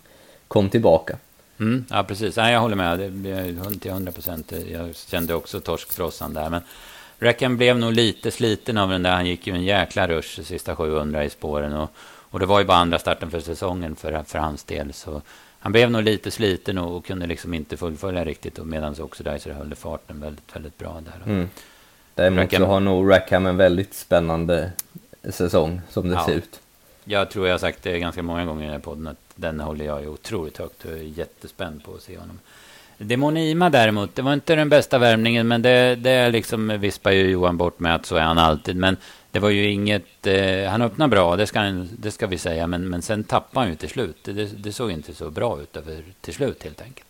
kom 0.49 0.71
tillbaka. 0.71 1.17
Mm, 1.61 1.85
ja, 1.91 2.03
precis. 2.03 2.37
Nej, 2.37 2.53
jag 2.53 2.61
håller 2.61 2.77
med. 2.77 3.81
Till 3.81 3.91
100 3.91 4.13
procent. 4.13 4.53
Jag 4.73 4.97
kände 4.97 5.35
också 5.35 5.61
torskfrossan 5.61 6.35
där. 6.35 6.51
Men 6.51 6.63
Rackham 7.19 7.57
blev 7.57 7.79
nog 7.79 7.93
lite 7.93 8.31
sliten 8.31 8.79
av 8.79 8.89
den 8.89 9.03
där. 9.03 9.13
Han 9.13 9.27
gick 9.27 9.47
ju 9.47 9.55
en 9.55 9.65
jäkla 9.65 10.09
rush 10.09 10.43
sista 10.43 10.77
700 10.77 11.25
i 11.25 11.31
spåren. 11.31 11.73
Och 11.73 11.91
och 12.37 12.41
det 12.41 12.47
var 12.47 12.59
ju 12.59 12.65
bara 12.65 12.77
andra 12.77 12.99
starten 12.99 13.31
för 13.31 13.41
säsongen 13.41 13.97
för, 13.97 14.23
för 14.23 14.39
hans 14.39 14.65
del. 14.65 14.93
Så 14.93 15.23
han 15.59 15.73
blev 15.73 15.91
nog 15.91 16.03
lite 16.03 16.31
sliten 16.31 16.79
och, 16.79 16.97
och 16.97 17.07
kunde 17.07 17.27
liksom 17.27 17.55
inte 17.55 17.77
fullfölja 17.77 18.25
riktigt. 18.25 18.59
Och 18.59 18.67
medan 18.67 19.01
också 19.01 19.23
Dicer 19.23 19.53
höll 19.53 19.75
farten 19.75 20.21
väldigt, 20.21 20.57
väldigt 20.57 20.79
bra 20.79 21.03
där. 21.05 21.33
Mm. 21.33 21.49
Däremot 22.15 22.39
Rackham, 22.39 22.63
så 22.63 22.67
har 22.67 22.81
nog 22.81 23.11
Rackham 23.11 23.47
en 23.47 23.57
väldigt 23.57 23.95
spännande 23.95 24.73
säsong 25.31 25.81
som 25.91 26.09
det 26.09 26.15
ja. 26.15 26.27
ser 26.27 26.35
ut. 26.35 26.61
Jag 27.05 27.31
tror 27.31 27.47
jag 27.47 27.55
har 27.55 27.59
sagt 27.59 27.83
det 27.83 27.99
ganska 27.99 28.23
många 28.23 28.45
gånger 28.45 28.63
i 28.63 28.65
den 28.65 28.73
här 28.73 28.81
podden 28.81 29.07
att 29.07 29.26
den 29.37 29.61
håller 29.61 29.85
jag 29.85 30.09
otroligt 30.09 30.59
högt 30.59 30.85
och 30.85 30.91
är 30.91 30.97
jättespänd 30.97 31.85
på 31.85 31.95
att 31.95 32.03
se 32.03 32.19
honom. 32.19 32.39
Demonima 32.99 33.71
däremot, 33.71 34.15
det 34.15 34.23
var 34.23 34.33
inte 34.33 34.55
den 34.55 34.69
bästa 34.69 34.99
värmningen 34.99 35.49
men 35.49 35.63
det, 35.63 35.95
det 35.95 36.31
liksom 36.31 36.69
vispar 36.81 37.11
ju 37.11 37.31
Johan 37.31 37.57
bort 37.57 37.81
med 37.81 37.95
att 37.95 38.07
så 38.07 38.17
är 38.17 38.21
han 38.21 38.39
alltid. 38.39 38.77
Men 38.77 38.97
det 39.31 39.41
var 39.41 39.51
ju 39.51 39.71
inget, 39.71 40.27
eh, 40.27 40.69
han 40.69 40.83
öppnade 40.83 41.11
bra, 41.11 41.37
det 41.37 41.47
ska, 41.47 41.61
det 41.99 42.11
ska 42.11 42.27
vi 42.27 42.39
säga, 42.39 42.67
men, 42.67 42.89
men 42.89 43.03
sen 43.03 43.25
tappade 43.25 43.61
han 43.61 43.71
ju 43.71 43.77
till 43.77 43.89
slut. 43.89 44.17
Det, 44.25 44.63
det 44.63 44.73
såg 44.73 44.91
inte 44.91 45.15
så 45.15 45.31
bra 45.31 45.61
ut 45.61 45.77
över, 45.77 46.03
till 46.21 46.35
slut 46.35 46.63
helt 46.63 46.83
enkelt. 46.83 47.07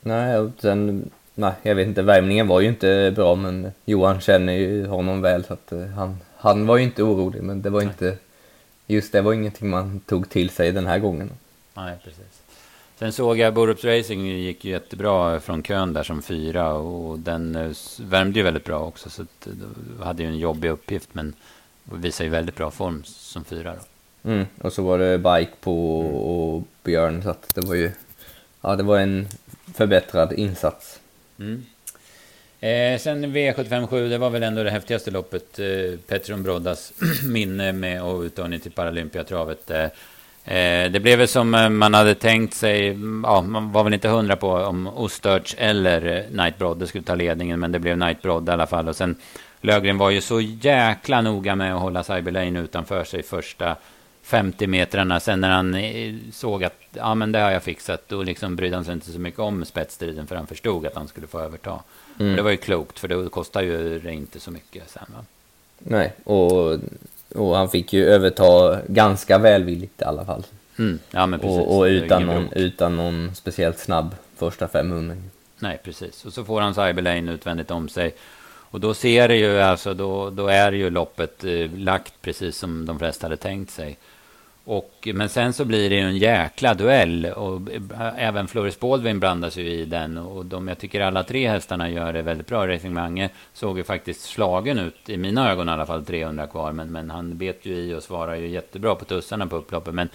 Nej, 0.00 0.50
sen, 0.58 1.10
nej, 1.34 1.52
jag 1.62 1.74
vet 1.74 1.86
inte, 1.86 2.02
värmningen 2.02 2.46
var 2.46 2.60
ju 2.60 2.68
inte 2.68 3.12
bra, 3.16 3.34
men 3.34 3.72
Johan 3.84 4.20
känner 4.20 4.52
ju 4.52 4.86
honom 4.86 5.20
väl, 5.20 5.44
så 5.44 5.52
att 5.52 5.72
eh, 5.72 5.86
han, 5.86 6.18
han 6.36 6.66
var 6.66 6.76
ju 6.76 6.84
inte 6.84 7.02
orolig, 7.02 7.42
men 7.42 7.62
det 7.62 7.70
var 7.70 7.82
inte, 7.82 8.16
just 8.86 9.12
det 9.12 9.20
var 9.20 9.32
ingenting 9.32 9.70
man 9.70 10.00
tog 10.00 10.30
till 10.30 10.50
sig 10.50 10.72
den 10.72 10.86
här 10.86 10.98
gången. 10.98 11.30
Nej, 11.84 11.96
precis. 12.04 12.42
Sen 12.98 13.12
såg 13.12 13.38
jag 13.38 13.54
Borups 13.54 13.84
Racing 13.84 14.26
gick 14.26 14.64
ju 14.64 14.70
jättebra 14.70 15.40
från 15.40 15.62
kön 15.62 15.92
där 15.92 16.02
som 16.02 16.22
fyra 16.22 16.72
och 16.72 17.18
den 17.18 17.56
eh, 17.56 17.70
värmde 18.00 18.38
ju 18.38 18.44
väldigt 18.44 18.64
bra 18.64 18.80
också 18.80 19.10
så 19.10 19.22
att, 19.22 19.48
hade 20.02 20.22
ju 20.22 20.28
en 20.28 20.38
jobbig 20.38 20.68
uppgift 20.68 21.08
men 21.12 21.34
visar 21.84 22.24
ju 22.24 22.30
väldigt 22.30 22.56
bra 22.56 22.70
form 22.70 23.04
som 23.04 23.44
fyra 23.44 23.74
då. 23.74 23.80
Mm, 24.30 24.46
och 24.62 24.72
så 24.72 24.82
var 24.82 24.98
det 24.98 25.18
bike 25.18 25.52
på 25.60 26.00
och 26.00 26.62
Björn, 26.82 27.22
så 27.22 27.30
att 27.30 27.54
det 27.54 27.60
var 27.60 27.74
ju... 27.74 27.90
Ja, 28.60 28.76
det 28.76 28.82
var 28.82 28.98
en 28.98 29.26
förbättrad 29.74 30.32
insats. 30.32 31.00
Mm. 31.38 31.66
Eh, 32.60 32.98
sen 32.98 33.36
V757, 33.36 34.08
det 34.08 34.18
var 34.18 34.30
väl 34.30 34.42
ändå 34.42 34.62
det 34.62 34.70
häftigaste 34.70 35.10
loppet. 35.10 35.58
Eh, 35.58 35.98
Petron 36.06 36.42
Broddas 36.42 36.92
minne 37.24 37.72
med 37.72 38.02
och 38.02 38.20
uttagning 38.20 38.60
till 38.60 38.72
Paralympiatravet. 38.72 39.70
Eh, 39.70 39.84
eh, 39.84 39.90
det 40.90 41.02
blev 41.02 41.18
väl 41.18 41.28
som 41.28 41.54
eh, 41.54 41.68
man 41.68 41.94
hade 41.94 42.14
tänkt 42.14 42.54
sig. 42.54 42.86
Ja, 43.22 43.42
man 43.42 43.72
var 43.72 43.84
väl 43.84 43.94
inte 43.94 44.08
hundra 44.08 44.36
på 44.36 44.52
om 44.52 44.86
Ostörts 44.86 45.54
eller 45.58 46.26
Knight 46.30 46.58
Brodde 46.58 46.86
skulle 46.86 47.04
ta 47.04 47.14
ledningen, 47.14 47.60
men 47.60 47.72
det 47.72 47.78
blev 47.78 47.94
Knight 47.94 48.22
Brodde 48.22 48.52
i 48.52 48.54
alla 48.54 48.66
fall. 48.66 48.88
Och 48.88 48.96
sen 48.96 49.16
Lögren 49.60 49.98
var 49.98 50.10
ju 50.10 50.20
så 50.20 50.40
jäkla 50.40 51.20
noga 51.20 51.56
med 51.56 51.74
att 51.74 51.80
hålla 51.80 52.04
Cyberlane 52.04 52.60
utanför 52.60 53.04
sig 53.04 53.22
första 53.22 53.76
50 54.22 54.66
metrarna. 54.66 55.20
Sen 55.20 55.40
när 55.40 55.50
han 55.50 55.74
eh, 55.74 56.14
såg 56.32 56.64
att 56.64 56.74
ja, 56.92 57.14
men 57.14 57.32
det 57.32 57.38
har 57.38 57.50
jag 57.50 57.62
fixat, 57.62 58.08
då 58.08 58.22
liksom 58.22 58.56
brydde 58.56 58.76
han 58.76 58.84
sig 58.84 58.94
inte 58.94 59.12
så 59.12 59.18
mycket 59.18 59.40
om 59.40 59.64
spetsstriden 59.64 60.26
för 60.26 60.36
han 60.36 60.46
förstod 60.46 60.86
att 60.86 60.94
han 60.94 61.08
skulle 61.08 61.26
få 61.26 61.40
överta. 61.40 61.80
Mm. 62.20 62.36
det 62.36 62.42
var 62.42 62.50
ju 62.50 62.56
klokt, 62.56 62.98
för 62.98 63.08
det 63.08 63.28
kostar 63.28 63.62
ju 63.62 63.98
det 63.98 64.12
inte 64.12 64.40
så 64.40 64.50
mycket 64.50 64.90
sen. 64.90 65.06
Va? 65.16 65.24
Nej, 65.78 66.12
och, 66.24 66.78
och 67.34 67.56
han 67.56 67.68
fick 67.68 67.92
ju 67.92 68.04
överta 68.04 68.80
ganska 68.86 69.38
välvilligt 69.38 70.00
i 70.00 70.04
alla 70.04 70.24
fall. 70.24 70.44
Mm. 70.78 70.98
Ja, 71.10 71.26
men 71.26 71.40
precis. 71.40 71.58
Och, 71.58 71.78
och 71.78 71.84
utan, 71.84 72.26
någon, 72.26 72.52
utan 72.52 72.96
någon 72.96 73.34
speciellt 73.34 73.78
snabb 73.78 74.14
första 74.36 74.68
500. 74.68 75.16
Nej, 75.58 75.80
precis. 75.84 76.24
Och 76.24 76.32
så 76.32 76.44
får 76.44 76.60
han 76.60 76.74
Cyberlane 76.74 77.32
utvändigt 77.32 77.70
om 77.70 77.88
sig. 77.88 78.14
Och 78.70 78.80
då 78.80 78.94
ser 78.94 79.28
det 79.28 79.36
ju, 79.36 79.60
alltså 79.60 79.94
då, 79.94 80.30
då 80.30 80.46
är 80.46 80.72
ju 80.72 80.90
loppet 80.90 81.44
eh, 81.44 81.70
lagt 81.76 82.14
precis 82.22 82.56
som 82.56 82.86
de 82.86 82.98
flesta 82.98 83.24
hade 83.26 83.36
tänkt 83.36 83.70
sig. 83.70 83.96
Och, 84.70 85.08
men 85.14 85.28
sen 85.28 85.52
så 85.52 85.64
blir 85.64 85.90
det 85.90 85.96
ju 85.96 86.02
en 86.02 86.16
jäkla 86.16 86.74
duell 86.74 87.26
och 87.26 87.60
även 88.16 88.48
Floris 88.48 88.80
Baldwin 88.80 89.20
blandas 89.20 89.56
ju 89.56 89.70
i 89.70 89.84
den 89.84 90.18
och 90.18 90.46
de, 90.46 90.68
jag 90.68 90.78
tycker 90.78 91.00
alla 91.00 91.22
tre 91.22 91.48
hästarna 91.48 91.90
gör 91.90 92.12
det 92.12 92.22
väldigt 92.22 92.46
bra. 92.46 92.68
Racing 92.68 92.94
Mange 92.94 93.30
såg 93.52 93.78
ju 93.78 93.84
faktiskt 93.84 94.20
slagen 94.20 94.78
ut, 94.78 95.08
i 95.08 95.16
mina 95.16 95.50
ögon 95.50 95.68
i 95.68 95.72
alla 95.72 95.86
fall, 95.86 96.04
300 96.04 96.46
kvar. 96.46 96.72
Men, 96.72 96.92
men 96.92 97.10
han 97.10 97.38
bet 97.38 97.66
ju 97.66 97.74
i 97.74 97.94
och 97.94 98.02
svarar 98.02 98.34
ju 98.34 98.48
jättebra 98.48 98.94
på 98.94 99.04
tussarna 99.04 99.46
på 99.46 99.56
upploppet. 99.56 99.94
Men, 99.94 100.08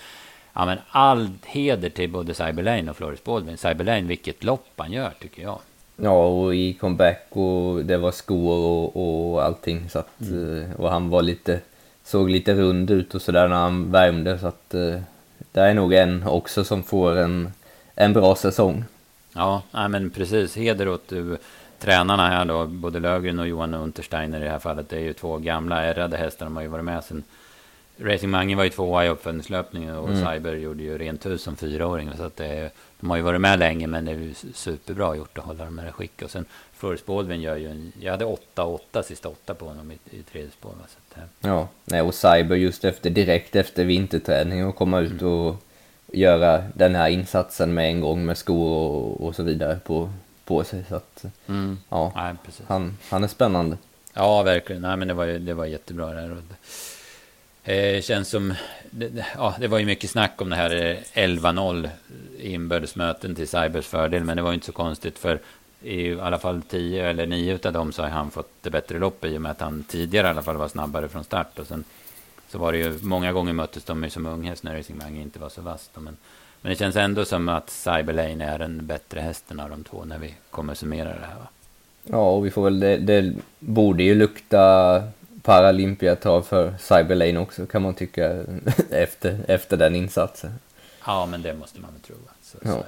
ja, 0.53 0.65
men 0.65 0.77
all 0.89 1.29
heder 1.45 1.89
till 1.89 2.09
både 2.09 2.33
Cyberlane 2.33 2.89
och 2.89 2.97
Floris 2.97 3.23
Baldwin. 3.23 3.57
Cyberlane, 3.57 4.01
vilket 4.01 4.43
lopp 4.43 4.67
han 4.75 4.91
gör 4.91 5.11
tycker 5.19 5.41
jag. 5.41 5.59
Ja, 5.95 6.25
och 6.25 6.55
i 6.55 6.73
comeback 6.73 7.27
och 7.29 7.85
det 7.85 7.97
var 7.97 8.11
skor 8.11 8.57
och, 8.57 9.31
och 9.33 9.43
allting. 9.43 9.89
Så 9.89 9.99
att, 9.99 10.21
mm. 10.21 10.71
Eh, 10.71 10.79
och 10.79 10.89
han 10.89 11.09
var 11.09 11.21
lite, 11.21 11.59
såg 12.03 12.29
lite 12.29 12.53
rund 12.53 12.91
ut 12.91 13.15
och 13.15 13.21
sådär 13.21 13.47
när 13.47 13.55
han 13.55 13.91
värmde. 13.91 14.39
Så 14.39 14.47
att 14.47 14.73
eh, 14.73 14.99
det 15.51 15.61
är 15.61 15.73
nog 15.73 15.93
en 15.93 16.23
också 16.27 16.63
som 16.63 16.83
får 16.83 17.15
en, 17.17 17.53
en 17.95 18.13
bra 18.13 18.35
säsong. 18.35 18.85
Ja, 19.33 19.61
nej, 19.71 19.89
men 19.89 20.09
precis. 20.09 20.57
Heder 20.57 20.87
åt 20.87 21.07
du, 21.07 21.37
tränarna 21.79 22.27
här 22.27 22.45
då, 22.45 22.65
både 22.65 22.99
Lögren 22.99 23.39
och 23.39 23.47
Johan 23.47 23.73
Untersteiner 23.73 24.41
i 24.41 24.43
det 24.43 24.49
här 24.49 24.59
fallet. 24.59 24.89
Det 24.89 24.95
är 24.95 25.01
ju 25.01 25.13
två 25.13 25.37
gamla 25.37 25.83
ärrade 25.83 26.17
hästar, 26.17 26.45
de 26.45 26.55
har 26.55 26.63
ju 26.63 26.69
varit 26.69 26.85
med 26.85 27.03
sen 27.03 27.23
Racing 27.97 28.31
Mange 28.31 28.55
var 28.55 28.63
ju 28.63 28.69
tvåa 28.69 29.05
i 29.05 29.09
uppföljningslöpningen 29.09 29.95
och 29.95 30.09
mm. 30.09 30.33
Cyber 30.33 30.53
gjorde 30.53 30.83
ju 30.83 30.97
rent 30.97 31.25
hus 31.25 31.41
som 31.41 31.55
fyraåring. 31.55 32.11
Så 32.17 32.23
att 32.23 32.35
det, 32.35 32.69
de 32.99 33.09
har 33.09 33.17
ju 33.17 33.23
varit 33.23 33.41
med 33.41 33.59
länge 33.59 33.87
men 33.87 34.05
det 34.05 34.11
är 34.11 34.15
ju 34.15 34.33
superbra 34.53 35.15
gjort 35.15 35.37
att 35.37 35.43
hålla 35.43 35.65
dem 35.65 35.79
i 35.79 35.91
skick. 35.91 36.21
Och 36.21 36.31
sen 36.31 36.45
Baldwin 37.05 37.41
gör 37.41 37.55
ju 37.55 37.67
en, 37.67 37.91
jag 37.99 38.11
hade 38.11 38.25
åtta 38.25 38.65
åtta 38.65 39.03
sista 39.03 39.29
åtta 39.29 39.53
på 39.53 39.65
honom 39.65 39.91
i, 39.91 39.97
i 40.17 40.23
tredje 40.23 40.51
spår. 40.51 40.71
Så 40.71 41.21
att, 41.21 41.29
ja, 41.39 41.67
nej, 41.85 42.01
och 42.01 42.15
Cyber 42.15 42.55
just 42.55 42.85
efter, 42.85 43.09
direkt 43.09 43.55
efter 43.55 43.85
vinterträning 43.85 44.65
och 44.65 44.75
komma 44.75 44.99
ut 44.99 45.21
mm. 45.21 45.33
och 45.33 45.55
göra 46.07 46.63
den 46.73 46.95
här 46.95 47.09
insatsen 47.09 47.73
med 47.73 47.89
en 47.89 48.01
gång 48.01 48.25
med 48.25 48.37
skor 48.37 48.71
och, 48.71 49.21
och 49.21 49.35
så 49.35 49.43
vidare 49.43 49.79
på, 49.85 50.09
på 50.45 50.63
sig. 50.63 50.83
Så 50.89 50.95
att, 50.95 51.25
mm. 51.47 51.77
ja, 51.89 52.11
nej, 52.15 52.35
han, 52.67 52.97
han 53.09 53.23
är 53.23 53.27
spännande. 53.27 53.77
Ja, 54.13 54.43
verkligen. 54.43 54.81
Nej, 54.81 54.97
men 54.97 55.07
det 55.07 55.13
var, 55.13 55.27
det 55.27 55.53
var 55.53 55.65
jättebra 55.65 56.13
där. 56.13 56.37
Eh, 57.63 58.01
känns 58.01 58.29
som... 58.29 58.53
Det, 58.89 59.25
ja, 59.35 59.55
det 59.59 59.67
var 59.67 59.79
ju 59.79 59.85
mycket 59.85 60.09
snack 60.09 60.41
om 60.41 60.49
det 60.49 60.55
här 60.55 60.99
11-0 61.13 61.89
i 62.39 62.53
inbördesmöten 62.53 63.35
till 63.35 63.47
Cybers 63.47 63.85
fördel. 63.85 64.23
Men 64.23 64.37
det 64.37 64.43
var 64.43 64.49
ju 64.51 64.55
inte 64.55 64.65
så 64.65 64.71
konstigt 64.71 65.19
för 65.19 65.39
i 65.83 66.19
alla 66.19 66.39
fall 66.39 66.61
10 66.61 67.09
eller 67.09 67.25
9 67.25 67.59
av 67.65 67.73
dem 67.73 67.91
så 67.91 68.01
har 68.01 68.09
han 68.09 68.31
fått 68.31 68.51
det 68.61 68.69
bättre 68.69 68.99
lopp 68.99 69.25
i 69.25 69.37
och 69.37 69.41
med 69.41 69.51
att 69.51 69.61
han 69.61 69.83
tidigare 69.83 70.27
i 70.27 70.29
alla 70.29 70.43
fall 70.43 70.57
var 70.57 70.67
snabbare 70.67 71.09
från 71.09 71.23
start. 71.23 71.59
Och 71.59 71.67
sen 71.67 71.83
så 72.49 72.57
var 72.57 72.71
det 72.71 72.77
ju 72.77 72.99
många 73.01 73.31
gånger 73.31 73.53
möttes 73.53 73.83
de 73.83 74.03
ju 74.03 74.09
som 74.09 74.25
unghäst 74.25 74.63
när 74.63 74.77
Racing 74.77 74.97
Mange 74.97 75.21
inte 75.21 75.39
var 75.39 75.49
så 75.49 75.61
vass. 75.61 75.89
Men, 75.93 76.17
men 76.61 76.69
det 76.69 76.75
känns 76.75 76.95
ändå 76.95 77.25
som 77.25 77.49
att 77.49 77.69
Cyberlane 77.69 78.45
är 78.45 78.59
den 78.59 78.85
bättre 78.85 79.19
hästen 79.19 79.59
av 79.59 79.69
de 79.69 79.83
två 79.83 80.05
när 80.05 80.17
vi 80.17 80.35
kommer 80.49 80.73
summera 80.73 81.09
det 81.09 81.25
här. 81.25 81.35
Va? 81.35 81.47
Ja, 82.03 82.29
och 82.29 82.45
vi 82.45 82.51
får 82.51 82.63
väl, 82.63 82.79
det, 82.79 82.97
det 82.97 83.33
borde 83.59 84.03
ju 84.03 84.15
lukta 84.15 85.03
Paralympiatrav 85.41 86.41
för 86.41 86.73
Cyberlane 86.79 87.39
också 87.39 87.65
kan 87.65 87.81
man 87.81 87.93
tycka 87.93 88.43
efter, 88.89 89.45
efter 89.47 89.77
den 89.77 89.95
insatsen. 89.95 90.53
Ja, 91.05 91.25
men 91.25 91.41
det 91.41 91.53
måste 91.53 91.81
man 91.81 91.91
väl 91.91 92.01
tro. 92.01 92.15
Så, 92.41 92.57
ja. 92.61 92.71
så. 92.71 92.83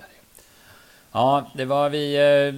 Ja, 1.15 1.51
det 1.53 1.65
var 1.65 1.89
vi... 1.89 2.15
Eh, 2.15 2.53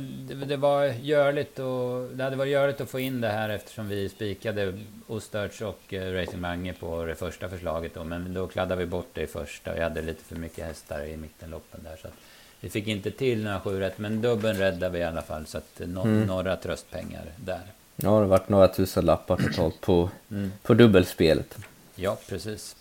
det 0.47 0.57
var 0.57 0.85
görligt 0.85 1.59
och 1.59 2.09
det 2.13 2.23
hade 2.23 2.35
varit 2.35 2.51
görligt 2.51 2.81
att 2.81 2.89
få 2.89 2.99
in 2.99 3.21
det 3.21 3.27
här 3.27 3.49
eftersom 3.49 3.89
vi 3.89 4.09
spikade 4.09 4.73
Ostörts 5.07 5.61
och 5.61 5.93
eh, 5.93 6.13
Racing 6.13 6.41
Mange 6.41 6.73
på 6.73 7.05
det 7.05 7.15
första 7.15 7.49
förslaget 7.49 7.93
då. 7.93 8.03
Men 8.03 8.33
då 8.33 8.47
kladdade 8.47 8.79
vi 8.79 8.85
bort 8.85 9.09
det 9.13 9.21
i 9.21 9.27
första 9.27 9.71
och 9.71 9.77
jag 9.77 9.83
hade 9.83 10.01
lite 10.01 10.23
för 10.23 10.35
mycket 10.35 10.65
hästar 10.65 11.05
i 11.05 11.17
mittenloppen 11.17 11.79
där. 11.83 11.97
Så 12.01 12.07
vi 12.59 12.69
fick 12.69 12.87
inte 12.87 13.11
till 13.11 13.43
några 13.43 13.59
sju 13.59 13.79
rätt, 13.79 13.97
men 13.97 14.21
dubbeln 14.21 14.57
räddade 14.57 14.89
vi 14.89 14.99
i 14.99 15.03
alla 15.03 15.21
fall. 15.21 15.45
Så 15.45 15.57
att 15.57 15.79
no 15.79 16.01
mm. 16.01 16.27
några 16.27 16.55
tröstpengar 16.55 17.23
där. 17.35 17.61
Ja, 17.95 18.01
det 18.01 18.07
har 18.07 18.25
varit 18.25 18.49
några 18.49 18.67
tusen 18.67 19.05
lappar 19.05 19.37
totalt 19.37 19.81
på, 19.81 20.09
mm. 20.31 20.51
på 20.63 20.73
dubbelspelet. 20.73 21.57
Ja, 21.95 22.17
precis. 22.29 22.75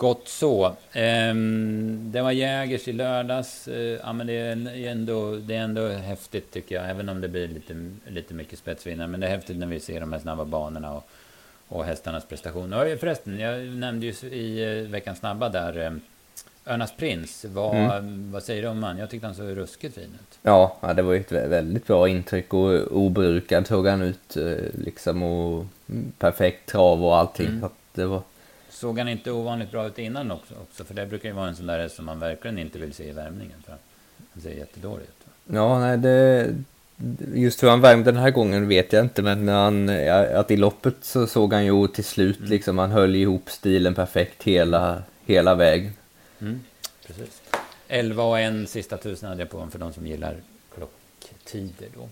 Gott 0.00 0.28
så. 0.28 0.76
Ehm, 0.92 2.12
det 2.12 2.22
var 2.22 2.30
Jägers 2.30 2.88
i 2.88 2.92
lördags. 2.92 3.68
Ehm, 3.68 3.98
ja, 4.02 4.12
men 4.12 4.26
det 4.26 4.32
är, 4.32 4.90
ändå, 4.90 5.36
det 5.36 5.54
är 5.54 5.60
ändå 5.60 5.88
häftigt 5.88 6.50
tycker 6.50 6.74
jag. 6.74 6.90
Även 6.90 7.08
om 7.08 7.20
det 7.20 7.28
blir 7.28 7.48
lite, 7.48 7.90
lite 8.06 8.34
mycket 8.34 8.58
spetsvinnare. 8.58 9.08
Men 9.08 9.20
det 9.20 9.26
är 9.26 9.30
häftigt 9.30 9.56
när 9.56 9.66
vi 9.66 9.80
ser 9.80 10.00
de 10.00 10.12
här 10.12 10.20
snabba 10.20 10.44
banorna 10.44 10.92
och, 10.92 11.08
och 11.68 11.84
hästarnas 11.84 12.24
prestationer. 12.24 12.92
Och 12.92 13.00
förresten, 13.00 13.38
jag 13.38 13.66
nämnde 13.66 14.06
ju 14.06 14.28
i 14.28 14.80
eh, 14.82 14.90
veckans 14.90 15.18
snabba 15.18 15.48
där 15.48 16.00
Örnas 16.66 16.96
Prins. 16.96 17.44
Vad, 17.48 17.76
mm. 17.76 18.32
vad 18.32 18.42
säger 18.42 18.62
du 18.62 18.68
om 18.68 18.82
han? 18.82 18.98
Jag 18.98 19.10
tyckte 19.10 19.26
han 19.26 19.36
såg 19.36 19.56
ruskigt 19.56 19.94
fin 19.94 20.04
ut. 20.04 20.38
Ja, 20.42 20.92
det 20.96 21.02
var 21.02 21.12
ju 21.12 21.20
ett 21.20 21.32
väldigt 21.32 21.86
bra 21.86 22.08
intryck 22.08 22.54
och 22.54 22.96
obrukad 22.96 23.66
tog 23.66 23.86
han 23.86 24.02
ut 24.02 24.36
eh, 24.36 24.44
liksom 24.84 25.22
och 25.22 25.66
perfekt 26.18 26.68
trav 26.68 27.04
och 27.04 27.16
allting. 27.16 27.46
Mm. 27.46 27.68
det 27.94 28.06
var 28.06 28.22
Såg 28.80 28.98
han 28.98 29.08
inte 29.08 29.30
ovanligt 29.30 29.70
bra 29.70 29.86
ut 29.86 29.98
innan 29.98 30.30
också? 30.30 30.54
också? 30.62 30.84
För 30.84 30.94
det 30.94 31.06
brukar 31.06 31.28
ju 31.28 31.34
vara 31.34 31.48
en 31.48 31.56
sån 31.56 31.66
där 31.66 31.88
som 31.88 32.04
man 32.04 32.18
verkligen 32.18 32.58
inte 32.58 32.78
vill 32.78 32.94
se 32.94 33.08
i 33.08 33.12
värmningen. 33.12 33.62
För 33.64 33.76
han 34.32 34.42
ser 34.42 34.50
jättedålig 34.50 35.02
ut. 35.02 35.26
Ja, 35.44 35.78
nej, 35.78 35.98
det... 35.98 36.54
Just 37.34 37.62
hur 37.62 37.68
han 37.68 37.80
värmde 37.80 38.12
den 38.12 38.20
här 38.20 38.30
gången 38.30 38.68
vet 38.68 38.92
jag 38.92 39.04
inte, 39.04 39.22
men 39.22 39.48
han, 39.48 39.88
att 40.34 40.50
i 40.50 40.56
loppet 40.56 40.94
så 41.02 41.26
såg 41.26 41.52
han 41.52 41.64
ju 41.64 41.88
till 41.88 42.04
slut 42.04 42.38
mm. 42.38 42.50
liksom, 42.50 42.78
han 42.78 42.90
höll 42.90 43.16
ihop 43.16 43.50
stilen 43.50 43.94
perfekt 43.94 44.42
hela, 44.42 45.02
hela 45.26 45.54
vägen. 45.54 45.92
Mm, 46.40 46.60
precis. 47.06 47.42
11 47.88 48.22
och 48.22 48.40
en 48.40 48.66
sista 48.66 48.96
tusen 48.96 49.28
hade 49.28 49.42
jag 49.42 49.50
på 49.50 49.56
honom 49.56 49.70
för 49.70 49.78
de 49.78 49.92
som 49.92 50.06
gillar 50.06 50.36
klocktider 50.74 51.88
då. 51.94 52.08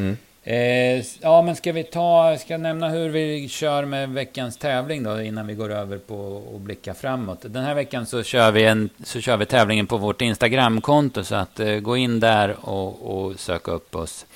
Mm. 0.00 0.16
Eh, 0.48 1.04
ja, 1.20 1.42
men 1.42 1.56
ska 1.56 1.72
vi 1.72 1.84
ta, 1.84 2.36
ska 2.38 2.54
jag 2.54 2.60
nämna 2.60 2.88
hur 2.88 3.08
vi 3.08 3.48
kör 3.48 3.84
med 3.84 4.08
veckans 4.08 4.56
tävling 4.56 5.02
då 5.02 5.22
innan 5.22 5.46
vi 5.46 5.54
går 5.54 5.72
över 5.72 5.98
på 5.98 6.42
att 6.54 6.60
blicka 6.60 6.94
framåt. 6.94 7.38
Den 7.42 7.64
här 7.64 7.74
veckan 7.74 8.06
så 8.06 8.22
kör 8.22 8.50
vi, 8.50 8.64
en, 8.64 8.90
så 9.04 9.20
kör 9.20 9.36
vi 9.36 9.46
tävlingen 9.46 9.86
på 9.86 9.96
vårt 9.96 10.22
Instagramkonto 10.22 11.24
så 11.24 11.34
att 11.34 11.60
eh, 11.60 11.74
gå 11.74 11.96
in 11.96 12.20
där 12.20 12.56
och, 12.60 13.16
och 13.16 13.40
söka 13.40 13.70
upp 13.70 13.96
oss. 13.96 14.26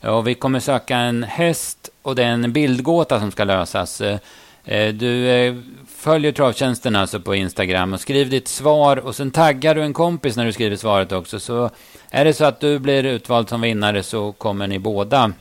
Och 0.00 0.28
vi 0.28 0.34
kommer 0.34 0.60
söka 0.60 0.96
en 0.96 1.22
häst 1.22 1.90
och 2.02 2.14
det 2.14 2.24
är 2.24 2.28
en 2.28 2.52
bildgåta 2.52 3.20
som 3.20 3.30
ska 3.30 3.44
lösas. 3.44 4.00
Eh, 4.00 4.18
eh, 4.64 4.94
du 4.94 5.28
eh, 5.28 5.54
följer 5.88 6.32
Travtjänsten 6.32 6.96
alltså 6.96 7.20
på 7.20 7.34
Instagram 7.34 7.92
och 7.92 8.00
skriv 8.00 8.30
ditt 8.30 8.48
svar 8.48 8.96
och 8.96 9.16
sen 9.16 9.30
taggar 9.30 9.74
du 9.74 9.82
en 9.82 9.92
kompis 9.92 10.36
när 10.36 10.44
du 10.44 10.52
skriver 10.52 10.76
svaret 10.76 11.12
också. 11.12 11.40
Så 11.40 11.70
är 12.10 12.24
det 12.24 12.32
så 12.32 12.44
att 12.44 12.60
du 12.60 12.78
blir 12.78 13.04
utvald 13.04 13.48
som 13.48 13.60
vinnare 13.60 14.02
så 14.02 14.32
kommer 14.32 14.66
ni 14.66 14.78
båda 14.78 15.32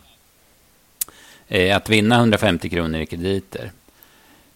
eh, 1.47 1.77
att 1.77 1.89
vinna 1.89 2.15
150 2.15 2.69
kronor 2.69 2.99
i 2.99 3.05
krediter. 3.05 3.71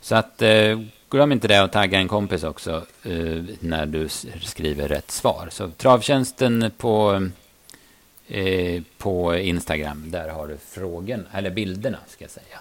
Så 0.02 0.16
att 0.16 0.42
eh, 0.42 0.80
glöm 1.10 1.32
inte 1.32 1.48
det 1.48 1.62
och 1.62 1.72
tagga 1.72 2.00
en 2.00 2.08
kompis 2.08 2.44
också 2.44 2.86
eh, 3.04 3.44
när 3.60 3.86
du 3.86 4.08
skriver 4.42 4.88
rätt 4.88 5.12
svar. 5.12 5.48
Så 5.52 5.70
Travtjänsten 5.70 6.72
på, 6.78 7.28
eh, 8.28 8.82
på 8.98 9.36
Instagram, 9.36 10.12
där 10.12 10.30
har 10.30 10.48
du 10.48 10.58
frågan, 10.58 11.28
eller 11.34 11.50
bilderna 11.50 11.98
ska 12.08 12.24
jag 12.24 12.32
säga. 12.32 12.60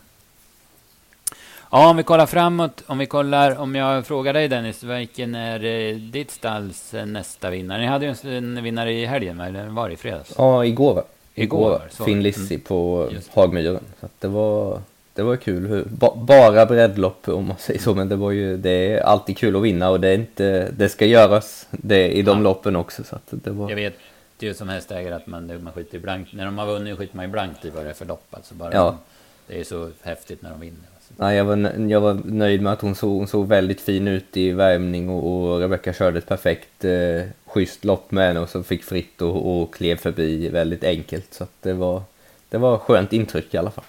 Ja, 1.71 1.91
om 1.91 1.97
vi 1.97 2.03
kollar 2.03 2.27
framåt, 2.27 2.83
om 2.87 2.99
vi 2.99 3.07
kollar, 3.07 3.59
om 3.59 3.75
jag 3.75 4.07
frågar 4.07 4.33
dig 4.33 4.49
Dennis, 4.49 4.83
vilken 4.83 5.35
är 5.35 5.65
eh, 5.65 5.97
ditt 5.97 6.31
stalls 6.31 6.95
eh, 6.95 7.07
nästa 7.07 7.51
vinnare? 7.51 7.81
Ni 7.81 7.87
hade 7.87 8.07
ju 8.07 8.37
en 8.37 8.63
vinnare 8.63 8.93
i 8.93 9.07
helgen, 9.07 9.41
eller 9.41 9.67
var 9.67 9.89
det 9.89 9.95
i 9.95 9.97
fredags? 9.97 10.35
Ja, 10.39 10.65
igår 10.65 10.95
va? 10.95 11.03
Igår, 11.43 11.83
så. 11.91 12.05
Finn 12.05 12.23
Lissi 12.23 12.55
mm. 12.55 12.65
på 12.65 13.11
Hagmyren. 13.35 13.85
Så 14.01 14.09
det 14.19 14.29
var, 14.29 14.81
det 15.15 15.23
var 15.23 15.37
kul. 15.37 15.85
Ba, 15.89 16.17
bara 16.17 16.67
breddlopp 16.67 17.29
om 17.29 17.47
man 17.47 17.57
säger 17.59 17.81
så, 17.81 17.95
men 17.95 18.09
det 18.09 18.17
var 18.17 18.31
ju, 18.31 18.57
det 18.57 18.93
är 18.93 19.01
alltid 19.01 19.37
kul 19.37 19.57
att 19.57 19.63
vinna 19.63 19.91
och 19.91 20.01
det 20.01 20.09
är 20.09 20.15
inte, 20.15 20.71
det 20.71 20.89
ska 20.89 21.07
göras 21.07 21.67
det 21.71 22.13
i 22.13 22.23
de 22.23 22.39
ja. 22.39 22.43
loppen 22.43 22.77
också. 22.77 23.05
Så 23.05 23.17
det 23.31 23.51
var... 23.51 23.69
Jag 23.69 23.77
vet 23.77 23.95
ju 24.39 24.55
som 24.55 24.69
hästägare 24.69 25.15
att 25.15 25.27
man, 25.27 25.63
man 25.63 25.73
skiter 25.73 25.99
blankt. 25.99 26.33
När 26.33 26.45
de 26.45 26.59
har 26.59 26.67
vunnit 26.67 26.99
skiter 26.99 27.17
man 27.17 27.25
ju 27.25 27.31
blankt 27.31 27.65
i 27.65 27.71
vad 27.71 27.85
det 27.85 27.91
är 27.91 27.95
för 27.95 28.07
lopp. 28.07 28.27
Alltså 28.31 28.55
bara 28.55 28.73
ja. 28.73 28.99
det 29.47 29.61
är 29.61 29.65
så 29.65 29.91
häftigt 30.03 30.43
när 30.43 30.51
de 30.51 30.61
vinner. 30.61 30.89
Nej, 31.17 31.37
jag, 31.37 31.45
var, 31.45 31.89
jag 31.89 32.01
var 32.01 32.21
nöjd 32.25 32.63
med 32.63 32.73
att 32.73 32.81
hon 32.81 32.95
såg, 32.95 33.19
hon 33.19 33.27
såg 33.27 33.49
väldigt 33.49 33.81
fin 33.81 34.09
ut 34.09 34.37
i 34.37 34.51
värmning 34.51 35.09
och, 35.09 35.53
och 35.53 35.61
Rebecca 35.61 35.93
körde 35.93 36.19
ett 36.19 36.27
perfekt 36.27 36.85
eh, 36.85 37.23
schysst 37.49 37.85
lopp 37.85 38.11
med 38.11 38.27
henne 38.29 38.41
och 38.41 38.49
så 38.49 38.63
fick 38.63 38.85
fritt 38.85 39.23
och, 39.23 39.61
och 39.61 39.75
klev 39.75 39.97
förbi 39.97 40.49
väldigt 40.49 40.85
enkelt. 40.85 41.35
Så 41.35 41.47
det 41.63 41.73
var, 41.73 42.03
det 42.49 42.59
var 42.59 42.79
skönt 42.79 43.13
intryck 43.13 43.55
i 43.55 43.59
alla 43.59 43.71
fall. 43.71 43.85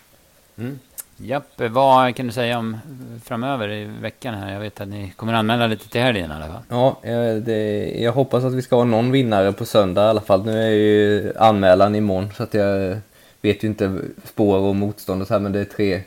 Mm. 0.57 0.79
Japp, 1.17 1.61
vad 1.69 2.15
kan 2.15 2.27
du 2.27 2.31
säga 2.31 2.57
om 2.57 2.77
framöver 3.23 3.71
i 3.71 3.85
veckan 3.85 4.33
här? 4.33 4.53
Jag 4.53 4.59
vet 4.59 4.81
att 4.81 4.87
ni 4.87 5.13
kommer 5.15 5.33
anmäla 5.33 5.67
lite 5.67 5.89
till 5.89 6.01
helgen 6.01 6.31
i 6.31 6.33
alla 6.33 6.47
fall. 6.47 6.61
Ja, 6.69 6.99
det, 7.45 7.91
jag 8.01 8.11
hoppas 8.11 8.43
att 8.43 8.53
vi 8.53 8.61
ska 8.61 8.75
ha 8.75 8.83
någon 8.83 9.11
vinnare 9.11 9.53
på 9.53 9.65
söndag 9.65 10.05
i 10.05 10.09
alla 10.09 10.21
fall. 10.21 10.45
Nu 10.45 10.63
är 10.63 10.69
ju 10.69 11.33
anmälan 11.37 11.95
imorgon 11.95 12.29
så 12.37 12.43
att 12.43 12.53
jag 12.53 12.97
vet 13.41 13.63
ju 13.63 13.67
inte 13.67 14.01
spår 14.23 14.57
och 14.57 14.75
motstånd 14.75 15.21
och 15.21 15.27
så 15.27 15.33
här, 15.33 15.41
men 15.41 15.51
det 15.51 15.59
är 15.59 15.65
tre 15.65 16.01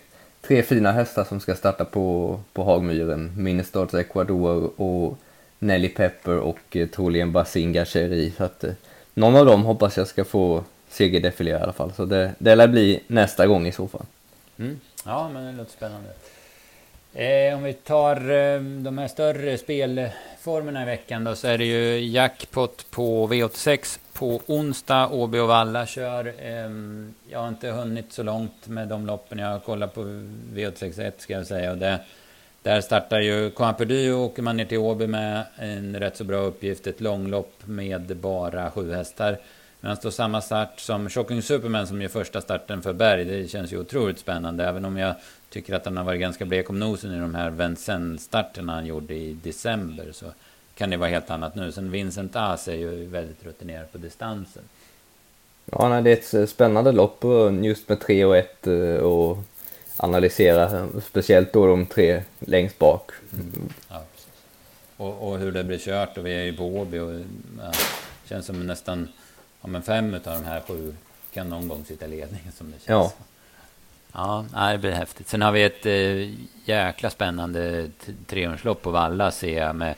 tre 0.46 0.62
fina 0.62 0.92
hästar 0.92 1.24
som 1.24 1.40
ska 1.40 1.54
starta 1.54 1.84
på, 1.84 2.40
på 2.52 2.64
Hagmyren. 2.64 3.32
Minnestads 3.36 3.94
Ecuador 3.94 4.80
och 4.80 5.18
Nelly 5.62 5.88
Pepper 5.88 6.36
och 6.38 6.76
eh, 6.76 6.88
troligen 6.88 7.32
Basinga 7.32 7.84
Cheri. 7.84 8.32
Så 8.36 8.44
att 8.44 8.64
eh, 8.64 8.72
någon 9.14 9.36
av 9.36 9.46
dem 9.46 9.64
hoppas 9.64 9.96
jag 9.96 10.06
ska 10.06 10.24
få 10.24 10.64
segerdefilera 10.88 11.58
i 11.58 11.62
alla 11.62 11.72
fall. 11.72 11.92
Så 11.92 12.04
det, 12.04 12.34
det 12.38 12.54
lär 12.54 12.68
bli 12.68 13.02
nästa 13.06 13.46
gång 13.46 13.66
i 13.66 13.72
så 13.72 13.88
fall. 13.88 14.06
Mm. 14.58 14.80
Ja, 15.04 15.30
men 15.32 15.46
det 15.46 15.52
låter 15.52 15.72
spännande. 15.72 16.08
Eh, 17.14 17.56
om 17.56 17.62
vi 17.62 17.72
tar 17.72 18.30
eh, 18.30 18.60
de 18.60 18.98
här 18.98 19.08
större 19.08 19.58
spelformerna 19.58 20.82
i 20.82 20.86
veckan 20.86 21.24
då 21.24 21.34
så 21.34 21.48
är 21.48 21.58
det 21.58 21.64
ju 21.64 21.98
jackpot 21.98 22.90
på 22.90 23.28
V86 23.28 23.98
på 24.12 24.40
onsdag. 24.46 25.08
Åby 25.12 25.38
och 25.38 25.48
Valla 25.48 25.86
kör. 25.86 26.26
Eh, 26.38 26.70
jag 27.28 27.38
har 27.38 27.48
inte 27.48 27.68
hunnit 27.68 28.12
så 28.12 28.22
långt 28.22 28.68
med 28.68 28.88
de 28.88 29.06
loppen. 29.06 29.38
Jag 29.38 29.48
har 29.48 29.60
kollat 29.60 29.94
på 29.94 30.00
V861 30.54 31.12
ska 31.18 31.32
jag 31.32 31.46
säga. 31.46 31.70
Och 31.70 31.78
det, 31.78 32.00
där 32.62 32.80
startar 32.80 33.20
ju 33.20 33.50
Coimperdy 33.50 34.10
och 34.10 34.20
åker 34.20 34.42
man 34.42 34.56
ner 34.56 34.64
till 34.64 34.78
Åby 34.78 35.06
med 35.06 35.44
en 35.56 35.96
rätt 35.96 36.16
så 36.16 36.24
bra 36.24 36.38
uppgift. 36.38 36.86
Ett 36.86 37.00
långlopp 37.00 37.52
med 37.64 38.16
bara 38.16 38.70
sju 38.70 38.92
hästar. 38.92 39.38
Men 39.80 39.96
står 39.96 40.10
samma 40.10 40.40
start 40.40 40.80
som 40.80 41.10
Shocking 41.10 41.42
Superman 41.42 41.86
som 41.86 42.02
gör 42.02 42.08
första 42.08 42.40
starten 42.40 42.82
för 42.82 42.92
Berg. 42.92 43.24
Det 43.24 43.48
känns 43.48 43.72
ju 43.72 43.80
otroligt 43.80 44.18
spännande. 44.18 44.64
Även 44.64 44.84
om 44.84 44.96
jag 44.96 45.14
tycker 45.50 45.74
att 45.74 45.84
han 45.84 45.96
har 45.96 46.04
varit 46.04 46.20
ganska 46.20 46.44
blek 46.44 46.70
om 46.70 46.78
nosen 46.78 47.14
i 47.14 47.20
de 47.20 47.34
här 47.34 47.50
Vincennes-starterna 47.50 48.72
han 48.72 48.86
gjorde 48.86 49.14
i 49.14 49.32
december. 49.42 50.12
Så 50.12 50.26
kan 50.74 50.90
det 50.90 50.96
vara 50.96 51.10
helt 51.10 51.30
annat 51.30 51.54
nu. 51.54 51.72
Sen 51.72 51.90
Vincent 51.90 52.36
As 52.36 52.68
är 52.68 52.74
ju 52.74 53.06
väldigt 53.06 53.44
rutinerad 53.44 53.92
på 53.92 53.98
distansen. 53.98 54.62
Ja, 55.64 55.88
nej, 55.88 56.02
det 56.02 56.34
är 56.34 56.42
ett 56.42 56.50
spännande 56.50 56.92
lopp 56.92 57.24
just 57.62 57.88
med 57.88 58.00
3 58.00 58.24
och 58.24 58.36
1 58.36 58.66
eh, 58.66 58.96
och 58.96 59.38
analysera. 59.96 60.88
Speciellt 61.08 61.52
då 61.52 61.66
de 61.66 61.86
tre 61.86 62.22
längst 62.38 62.78
bak. 62.78 63.10
Mm. 63.32 63.68
Ja, 63.88 64.02
och, 64.96 65.28
och, 65.28 65.38
hur 65.38 65.52
det 65.52 65.64
blir 65.64 65.78
kört 65.78 66.18
och 66.18 66.26
vi 66.26 66.34
är 66.34 66.44
i 66.44 66.52
Båby 66.52 66.98
och 66.98 67.12
ja, 67.58 67.72
känns 68.28 68.46
som 68.46 68.66
nästan 68.66 69.08
ja, 69.60 69.68
men 69.68 69.82
fem 69.82 70.14
av 70.14 70.20
de 70.22 70.44
här 70.44 70.60
sju 70.60 70.94
kan 71.32 71.48
någon 71.48 71.68
gång 71.68 71.84
sitta 71.84 72.04
i 72.04 72.08
ledningen 72.08 72.52
som 72.52 72.66
det 72.66 72.72
känns. 72.72 72.86
Ja. 72.86 73.12
Ja, 74.14 74.44
det 74.72 74.78
blir 74.78 74.90
häftigt. 74.90 75.28
Sen 75.28 75.42
har 75.42 75.52
vi 75.52 75.62
ett 75.62 75.86
eh, 75.86 76.30
jäkla 76.64 77.10
spännande 77.10 77.90
trehjulslopp 78.26 78.82
på 78.82 78.90
Valla 78.90 79.30
ser 79.30 79.58
jag 79.58 79.76
med 79.76 79.94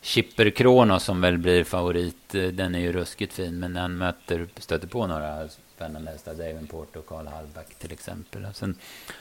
Chipper 0.00 0.50
Kronos 0.50 1.04
som 1.04 1.20
väl 1.20 1.38
blir 1.38 1.64
favorit. 1.64 2.34
Eh, 2.34 2.42
den 2.42 2.74
är 2.74 2.78
ju 2.78 2.92
ruskigt 2.92 3.32
fin, 3.32 3.58
men 3.58 3.74
den 3.74 3.96
möter, 3.96 4.46
stöter 4.56 4.86
på 4.86 5.06
några 5.06 5.48
spännande 5.76 6.10
hästar. 6.10 6.34
Davenport 6.34 6.96
och 6.96 7.06
Karl 7.06 7.26
Hallback 7.26 7.74
till 7.74 7.92
exempel. 7.92 8.46
Sen 8.54 8.78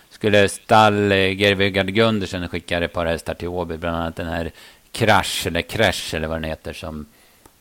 skulle 0.10 0.50
stall 0.50 1.12
eh, 1.12 1.38
Gervigard 1.40 1.88
Gundersen 1.88 2.50
skicka 2.50 2.84
ett 2.84 2.94
par 2.94 3.06
hästar 3.06 3.34
till 3.34 3.48
Åby, 3.48 3.78
bland 3.78 3.98
annat 3.98 4.16
den 4.16 4.28
här 4.28 4.52
Crash 4.92 5.48
eller 5.48 5.62
Crash 5.62 6.16
eller 6.16 6.28
vad 6.28 6.38
den 6.38 6.50
heter 6.50 6.74
som 6.74 7.06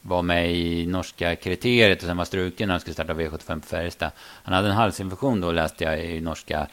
var 0.00 0.22
med 0.22 0.56
i 0.56 0.86
norska 0.86 1.36
kriteriet 1.36 2.02
och 2.02 2.06
sen 2.06 2.16
var 2.16 2.24
struken 2.24 2.68
när 2.68 2.72
han 2.72 2.80
skulle 2.80 2.94
starta 2.94 3.12
V75 3.14 3.60
på 3.60 3.66
Färjestad. 3.66 4.10
Han 4.18 4.54
hade 4.54 4.68
en 4.68 4.74
halsinfektion 4.74 5.40
då 5.40 5.52
läste 5.52 5.84
jag 5.84 6.04
i 6.04 6.20
norska 6.20 6.66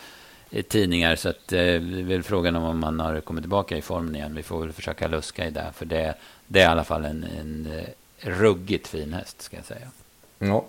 eh, 0.52 0.64
tidningar 0.64 1.16
så 1.16 1.30
att 1.30 1.54
eh, 1.54 1.58
det 1.58 2.00
är 2.00 2.04
väl 2.04 2.24
frågan 2.24 2.56
om 2.56 2.84
han 2.84 3.00
har 3.00 3.22
kommit 3.22 3.44
tillbaka 3.44 3.78
i 3.78 3.82
formen 3.82 4.16
igen. 4.16 4.36
Vi 4.36 4.44
får 4.44 4.60
väl 4.60 4.74
försöka 4.74 5.08
luska 5.08 5.48
i 5.48 5.52
det 5.52 5.72
för 5.76 5.86
det, 5.86 6.14
det 6.48 6.60
är 6.60 6.64
i 6.64 6.72
alla 6.72 6.84
fall 6.84 7.06
en, 7.06 7.24
en 7.24 7.68
eh, 7.72 8.30
ruggigt 8.30 8.88
fin 8.88 9.14
häst 9.14 9.42
ska 9.42 9.56
jag 9.56 9.66
säga. 9.66 9.88
Ja. 10.40 10.66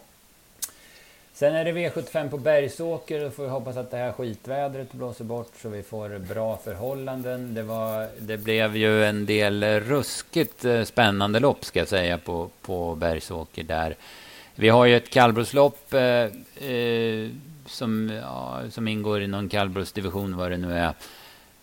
Sen 1.34 1.54
är 1.54 1.64
det 1.64 1.72
V75 1.72 2.30
på 2.30 2.38
Bergsåker. 2.38 3.20
Då 3.20 3.30
får 3.30 3.42
vi 3.42 3.48
hoppas 3.48 3.76
att 3.76 3.90
det 3.90 3.96
här 3.96 4.12
skitvädret 4.12 4.92
blåser 4.92 5.24
bort 5.24 5.52
så 5.62 5.68
vi 5.68 5.82
får 5.82 6.18
bra 6.18 6.56
förhållanden. 6.56 7.54
Det, 7.54 7.62
var, 7.62 8.08
det 8.18 8.36
blev 8.36 8.76
ju 8.76 9.04
en 9.04 9.26
del 9.26 9.64
ruskigt 9.64 10.64
eh, 10.64 10.82
spännande 10.82 11.40
lopp 11.40 11.64
ska 11.64 11.78
jag 11.78 11.88
säga 11.88 12.18
på, 12.18 12.48
på 12.62 12.94
Bergsåker 12.94 13.62
där. 13.62 13.96
Vi 14.54 14.68
har 14.68 14.86
ju 14.86 14.96
ett 14.96 15.10
kallblodslopp 15.10 15.94
eh, 15.94 16.00
eh, 16.70 17.28
som, 17.66 18.10
ja, 18.22 18.60
som 18.70 18.88
ingår 18.88 19.22
i 19.22 19.26
någon 19.26 19.48
kallblodsdivision 19.48 20.36
vad 20.36 20.50
det 20.50 20.56
nu 20.56 20.78
är. 20.78 20.92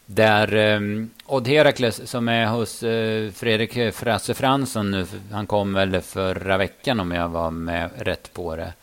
Där 0.06 0.56
eh, 0.56 0.80
Odd 1.26 1.48
Herakles 1.48 2.10
som 2.10 2.28
är 2.28 2.46
hos 2.46 2.84
eh, 2.84 3.32
Fredrik 3.32 3.96
Frasse 3.96 4.34
Fransson 4.34 4.92
nu, 4.92 5.06
han 5.32 5.48
kom 5.48 5.74
väl 5.74 6.02
förra 6.02 6.58
veckan 6.58 7.00
om 7.00 7.12
jag 7.12 7.30
var 7.30 7.52
med 7.52 7.90
rätt 7.98 8.34
på 8.34 8.56
det 8.56 8.74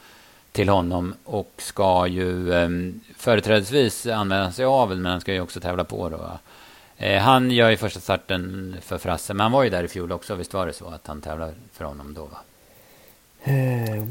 till 0.57 0.69
honom 0.69 1.14
och 1.25 1.53
ska 1.57 2.07
ju 2.07 2.53
eh, 2.53 2.69
företrädesvis 3.16 4.07
använda 4.07 4.53
sig 4.53 4.64
av 4.64 4.88
men 4.88 5.07
han 5.07 5.21
ska 5.21 5.33
ju 5.33 5.40
också 5.40 5.61
tävla 5.61 5.85
på 5.85 6.09
då. 6.09 6.38
Eh, 6.97 7.23
han 7.23 7.51
gör 7.51 7.71
ju 7.71 7.77
första 7.77 8.01
starten 8.01 8.77
för 8.83 8.99
Frasse, 8.99 9.35
men 9.35 9.45
han 9.45 9.53
var 9.53 9.62
ju 9.62 9.71
där 9.71 9.85
i 9.85 9.88
fjol 9.88 10.12
också. 10.12 10.35
Visst 10.35 10.55
var 10.55 10.66
det 10.66 10.73
så 10.73 10.88
att 10.88 11.07
han 11.07 11.21
tävlar 11.21 11.53
för 11.73 11.85
honom 11.85 12.14
då? 12.14 12.25
Va? 12.25 12.38
Eh, 13.45 14.05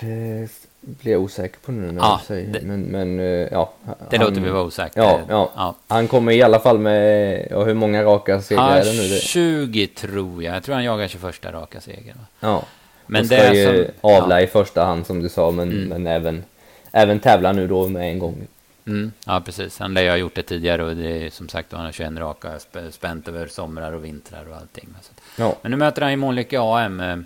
det 0.00 0.48
blir 0.80 1.12
jag 1.12 1.22
osäker 1.22 1.58
på 1.58 1.72
nu 1.72 1.92
när 1.92 2.00
ja, 2.00 2.20
säger. 2.26 2.52
Det, 2.52 2.60
men, 2.62 2.80
men 2.80 3.20
eh, 3.20 3.26
ja. 3.26 3.72
Det 4.10 4.16
han, 4.16 4.26
låter 4.26 4.40
vi 4.40 4.50
vara 4.50 4.62
osäkert. 4.62 4.96
Ja, 4.96 5.20
ja, 5.28 5.50
ja, 5.56 5.74
Han 5.88 6.08
kommer 6.08 6.32
i 6.32 6.42
alla 6.42 6.60
fall 6.60 6.78
med, 6.78 7.46
ja, 7.50 7.64
hur 7.64 7.74
många 7.74 8.02
raka 8.02 8.40
segrar 8.40 8.76
är 8.76 8.84
det 8.84 8.92
nu? 8.92 9.18
20 9.18 9.86
tror 9.86 10.42
jag. 10.42 10.56
Jag 10.56 10.62
tror 10.62 10.74
han 10.74 10.84
jagar 10.84 11.08
21 11.08 11.44
raka 11.44 11.80
segrar. 11.80 12.16
Ja. 12.40 12.64
Men 13.08 13.22
och 13.22 13.28
det 13.28 13.36
är 13.36 13.54
ju 13.54 13.84
som, 13.84 14.10
avla 14.10 14.40
ja. 14.40 14.44
i 14.44 14.46
första 14.46 14.84
hand 14.84 15.06
som 15.06 15.22
du 15.22 15.28
sa, 15.28 15.50
men, 15.50 15.72
mm. 15.72 15.88
men 15.88 16.06
även, 16.06 16.44
även 16.92 17.20
tävla 17.20 17.52
nu 17.52 17.66
då 17.66 17.88
med 17.88 18.10
en 18.10 18.18
gång. 18.18 18.46
Mm. 18.86 19.12
Ja, 19.26 19.40
precis. 19.40 19.78
Han 19.78 19.94
lär 19.94 20.02
ju 20.02 20.08
ha 20.08 20.16
gjort 20.16 20.34
det 20.34 20.42
tidigare 20.42 20.84
och 20.84 20.96
det 20.96 21.26
är 21.26 21.30
som 21.30 21.48
sagt 21.48 21.72
han 21.72 21.84
har 21.84 21.92
21 21.92 22.12
raka 22.12 22.50
spänt 22.90 23.28
över 23.28 23.46
somrar 23.46 23.92
och 23.92 24.04
vintrar 24.04 24.48
och 24.50 24.56
allting. 24.56 24.88
Ja. 25.36 25.56
Men 25.62 25.70
nu 25.70 25.76
möter 25.76 26.02
han 26.02 26.10
ju 26.10 26.16
Månlycke 26.16 26.60
AM. 26.60 27.24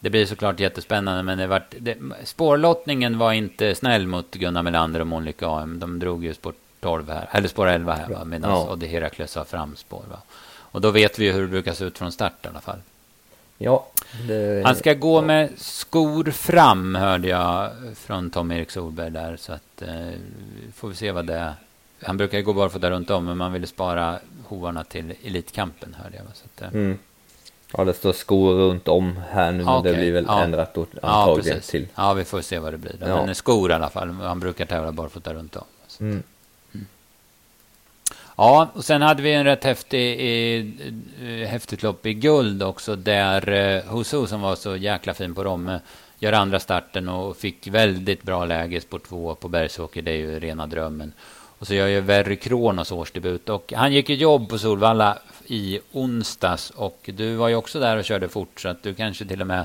Det 0.00 0.10
blir 0.10 0.26
såklart 0.26 0.60
jättespännande, 0.60 1.22
men 1.22 1.38
det 1.38 1.46
vart, 1.46 1.74
det, 1.78 1.96
spårlottningen 2.24 3.18
var 3.18 3.32
inte 3.32 3.74
snäll 3.74 4.06
mot 4.06 4.34
Gunnar 4.34 4.62
Melander 4.62 5.00
och 5.00 5.06
Månlycke 5.06 5.46
AM. 5.46 5.80
De 5.80 5.98
drog 5.98 6.24
ju 6.24 6.34
spår 6.34 6.54
12 6.80 7.10
här, 7.10 7.28
eller 7.32 7.48
spår 7.48 7.66
11 7.66 7.94
här, 7.94 8.24
medan 8.24 8.50
ja. 8.50 8.72
Odde 8.72 8.86
Herakles 8.86 9.34
har 9.34 9.44
framspår. 9.44 10.02
Va? 10.10 10.18
Och 10.72 10.80
då 10.80 10.90
vet 10.90 11.18
vi 11.18 11.24
ju 11.24 11.32
hur 11.32 11.42
det 11.42 11.48
brukar 11.48 11.72
se 11.72 11.84
ut 11.84 11.98
från 11.98 12.12
start 12.12 12.44
i 12.44 12.48
alla 12.48 12.60
fall. 12.60 12.78
Ja. 13.62 13.86
Det... 14.28 14.62
Han 14.64 14.76
ska 14.76 14.94
gå 14.94 15.22
med 15.22 15.50
skor 15.56 16.30
fram, 16.30 16.94
hörde 16.94 17.28
jag 17.28 17.70
från 17.96 18.30
Tom-Erik 18.30 18.70
Solberg 18.70 19.10
där. 19.10 19.36
Så 19.36 19.52
att, 19.52 19.82
eh, 19.82 20.10
får 20.74 20.88
vi 20.88 20.94
se 20.94 21.12
vad 21.12 21.26
det 21.26 21.34
är. 21.34 21.54
Han 22.02 22.16
brukar 22.16 22.38
ju 22.38 22.44
gå 22.44 22.52
barfota 22.52 22.90
runt 22.90 23.10
om, 23.10 23.24
men 23.24 23.36
man 23.36 23.52
ville 23.52 23.66
spara 23.66 24.18
hovarna 24.46 24.84
till 24.84 25.14
Elitkampen, 25.24 25.96
hörde 26.02 26.16
jag. 26.16 26.24
Så 26.34 26.44
att, 26.44 26.62
eh. 26.62 26.80
mm. 26.80 26.98
Ja, 27.76 27.84
det 27.84 27.94
står 27.94 28.12
skor 28.12 28.54
runt 28.54 28.88
om 28.88 29.20
här 29.30 29.52
nu, 29.52 29.64
men 29.64 29.74
okay. 29.74 29.92
det 29.92 29.98
blir 29.98 30.12
väl 30.12 30.24
ja. 30.28 30.42
ändrat 30.42 30.74
då, 30.74 30.86
antagligen 31.02 31.56
ja, 31.56 31.70
till. 31.70 31.88
Ja, 31.94 32.12
vi 32.12 32.24
får 32.24 32.40
se 32.40 32.58
vad 32.58 32.72
det 32.72 32.78
blir. 32.78 32.96
Då. 33.00 33.08
Ja. 33.08 33.26
Men 33.26 33.34
skor 33.34 33.70
i 33.70 33.74
alla 33.74 33.90
fall. 33.90 34.10
Han 34.10 34.40
brukar 34.40 34.66
tävla 34.66 34.92
barfota 34.92 35.34
runt 35.34 35.56
om. 35.56 35.64
Mm. 36.00 36.22
Ja, 38.42 38.68
och 38.74 38.84
sen 38.84 39.02
hade 39.02 39.22
vi 39.22 39.32
en 39.32 39.44
rätt 39.44 39.64
häftig, 39.64 40.20
eh, 41.20 41.48
häftigt 41.48 41.82
lopp 41.82 42.06
i 42.06 42.14
guld 42.14 42.62
också 42.62 42.96
där 42.96 43.48
eh, 43.48 43.96
Husu 43.96 44.26
som 44.26 44.40
var 44.40 44.54
så 44.54 44.76
jäkla 44.76 45.14
fin 45.14 45.34
på 45.34 45.44
Romme 45.44 45.74
eh, 45.74 45.80
gör 46.18 46.32
andra 46.32 46.60
starten 46.60 47.08
och 47.08 47.36
fick 47.36 47.66
väldigt 47.66 48.22
bra 48.22 48.44
läge 48.44 48.80
spår 48.80 48.98
två 48.98 49.34
på 49.34 49.48
Bergsåker. 49.48 50.02
Det 50.02 50.10
är 50.10 50.16
ju 50.16 50.40
rena 50.40 50.66
drömmen. 50.66 51.12
Och 51.58 51.66
så 51.66 51.74
gör 51.74 51.86
ju 51.86 52.00
Verry 52.00 52.36
Kronos 52.36 52.92
årsdebut 52.92 53.48
och 53.48 53.72
han 53.76 53.92
gick 53.92 54.08
ju 54.08 54.14
jobb 54.14 54.48
på 54.48 54.58
Solvalla 54.58 55.18
i 55.46 55.80
onsdags 55.92 56.70
och 56.70 57.10
du 57.14 57.34
var 57.34 57.48
ju 57.48 57.54
också 57.54 57.80
där 57.80 57.96
och 57.96 58.04
körde 58.04 58.28
fort 58.28 58.60
så 58.60 58.68
att 58.68 58.82
du 58.82 58.94
kanske 58.94 59.24
till 59.24 59.40
och 59.40 59.46
med 59.46 59.64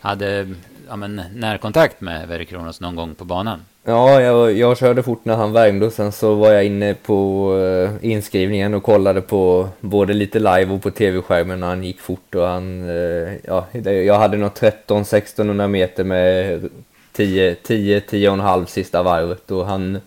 hade 0.00 0.54
ja, 0.88 0.96
men, 0.96 1.22
närkontakt 1.34 2.00
med 2.00 2.28
Verry 2.28 2.44
Kronos 2.44 2.80
någon 2.80 2.96
gång 2.96 3.14
på 3.14 3.24
banan. 3.24 3.64
Ja, 3.84 4.20
jag, 4.20 4.52
jag 4.52 4.78
körde 4.78 5.02
fort 5.02 5.24
när 5.24 5.36
han 5.36 5.52
värmde 5.52 5.86
och 5.86 5.92
sen 5.92 6.12
så 6.12 6.34
var 6.34 6.52
jag 6.52 6.64
inne 6.64 6.94
på 6.94 7.48
eh, 7.58 8.10
inskrivningen 8.10 8.74
och 8.74 8.82
kollade 8.82 9.20
på 9.20 9.68
både 9.80 10.12
lite 10.12 10.38
live 10.38 10.66
och 10.66 10.82
på 10.82 10.90
tv-skärmen 10.90 11.60
när 11.60 11.66
han 11.66 11.84
gick 11.84 12.00
fort 12.00 12.34
och 12.34 12.46
han, 12.46 12.88
eh, 12.88 13.34
ja, 13.44 13.66
jag 13.82 14.18
hade 14.18 14.36
nog 14.36 14.50
13-1600 14.50 15.68
meter 15.68 16.04
med 16.04 16.68
10, 17.12 17.54
10, 17.54 18.00
10,5 18.00 18.66
sista 18.66 19.02
varvet 19.02 19.50
och 19.50 19.66
han 19.66 20.00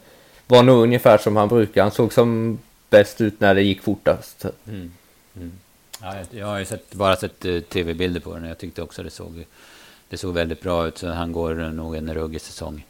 var 0.48 0.64
nog 0.64 0.84
ungefär 0.84 1.18
som 1.18 1.36
han 1.36 1.48
brukar. 1.48 1.82
Han 1.82 1.92
såg 1.92 2.14
som 2.14 2.60
bäst 2.90 3.22
ut 3.22 3.40
när 3.40 3.56
det 3.56 3.62
gick 3.62 3.82
fortast. 3.82 4.46
Mm. 4.68 4.92
Mm. 5.36 5.52
Ja, 6.02 6.16
jag 6.32 6.48
har 6.48 6.60
ju 6.60 6.66
sett, 6.66 6.94
bara 6.94 7.16
sett 7.16 7.46
uh, 7.46 7.62
tv-bilder 7.62 8.20
på 8.20 8.34
den 8.34 8.44
och 8.44 8.50
jag 8.50 8.58
tyckte 8.58 8.82
också 8.82 9.04
det 9.04 9.10
såg, 9.10 9.46
det 10.10 10.18
såg 10.18 10.34
väldigt 10.34 10.62
bra 10.62 10.88
ut 10.88 10.98
så 10.98 11.08
han 11.08 11.32
går 11.32 11.56
nog 11.56 11.96
en 11.96 12.14
ruggig 12.14 12.42
säsong 12.42 12.84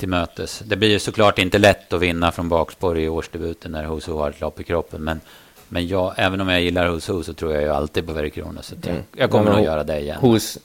till 0.00 0.08
mötes. 0.08 0.62
Det 0.66 0.76
blir 0.76 0.88
ju 0.88 0.98
såklart 0.98 1.38
inte 1.38 1.58
lätt 1.58 1.92
att 1.92 2.00
vinna 2.00 2.32
från 2.32 2.48
bakspår 2.48 2.98
i 2.98 3.08
årsdebuten 3.08 3.72
när 3.72 3.84
Husu 3.84 4.12
har 4.12 4.30
ett 4.30 4.40
lopp 4.40 4.60
i 4.60 4.64
kroppen. 4.64 5.04
Men, 5.04 5.20
men 5.68 5.88
jag, 5.88 6.14
även 6.16 6.40
om 6.40 6.48
jag 6.48 6.62
gillar 6.62 6.88
Husu 6.88 7.22
så 7.22 7.34
tror 7.34 7.52
jag 7.52 7.62
ju 7.62 7.68
alltid 7.68 8.06
på 8.06 8.12
Verikronos. 8.12 8.66
Så 8.66 8.74
jag, 8.82 8.90
mm. 8.90 9.02
jag 9.16 9.30
kommer 9.30 9.50
ja, 9.50 9.56
nog 9.56 9.64
göra 9.64 9.84
det 9.84 10.00
igen. 10.00 10.18
Hos, 10.20 10.58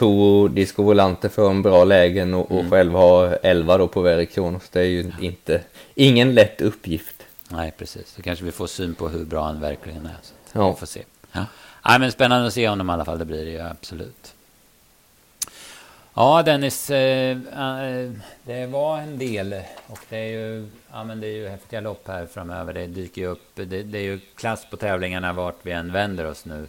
och 0.00 0.50
Disco 0.50 0.82
Volante 0.82 1.28
får 1.28 1.50
en 1.50 1.62
bra 1.62 1.84
lägen 1.84 2.34
och, 2.34 2.50
och 2.50 2.58
mm. 2.58 2.70
själv 2.70 2.92
ha 2.92 3.26
11 3.26 3.78
då 3.78 3.88
på 3.88 4.00
Verikronos. 4.00 4.68
Det 4.72 4.80
är 4.80 4.84
ju 4.84 5.12
inte, 5.20 5.60
ingen 5.94 6.34
lätt 6.34 6.60
uppgift. 6.60 7.16
Nej, 7.48 7.72
precis. 7.78 8.14
Så 8.16 8.22
kanske 8.22 8.44
vi 8.44 8.52
får 8.52 8.66
syn 8.66 8.94
på 8.94 9.08
hur 9.08 9.24
bra 9.24 9.44
han 9.44 9.60
verkligen 9.60 10.06
är. 10.06 10.16
Så 10.22 10.58
ja. 10.58 10.70
Vi 10.70 10.76
får 10.76 10.86
se. 10.86 11.02
Ja. 11.32 11.44
Nej, 11.86 11.98
men 11.98 12.12
spännande 12.12 12.46
att 12.46 12.52
se 12.52 12.68
honom 12.68 12.90
i 12.90 12.92
alla 12.92 13.04
fall. 13.04 13.18
Det 13.18 13.24
blir 13.24 13.44
det 13.44 13.50
ju 13.50 13.60
absolut. 13.60 14.34
Ja, 16.14 16.42
Dennis, 16.42 16.90
eh, 16.90 17.30
eh, 17.30 18.10
det 18.44 18.66
var 18.66 18.98
en 18.98 19.18
del 19.18 19.54
och 19.86 19.98
det 20.08 20.16
är 20.16 20.30
ju, 20.30 20.66
ja, 20.92 21.04
men 21.04 21.20
det 21.20 21.26
är 21.26 21.36
ju 21.36 21.48
häftiga 21.48 21.80
lopp 21.80 22.08
här 22.08 22.26
framöver. 22.26 22.74
Det 22.74 22.86
dyker 22.86 23.22
ju 23.22 23.28
upp, 23.28 23.50
det, 23.54 23.64
det 23.64 23.98
är 23.98 24.02
ju 24.02 24.18
klass 24.36 24.66
på 24.70 24.76
tävlingarna 24.76 25.32
vart 25.32 25.58
vi 25.62 25.72
än 25.72 25.92
vänder 25.92 26.26
oss 26.26 26.44
nu. 26.44 26.66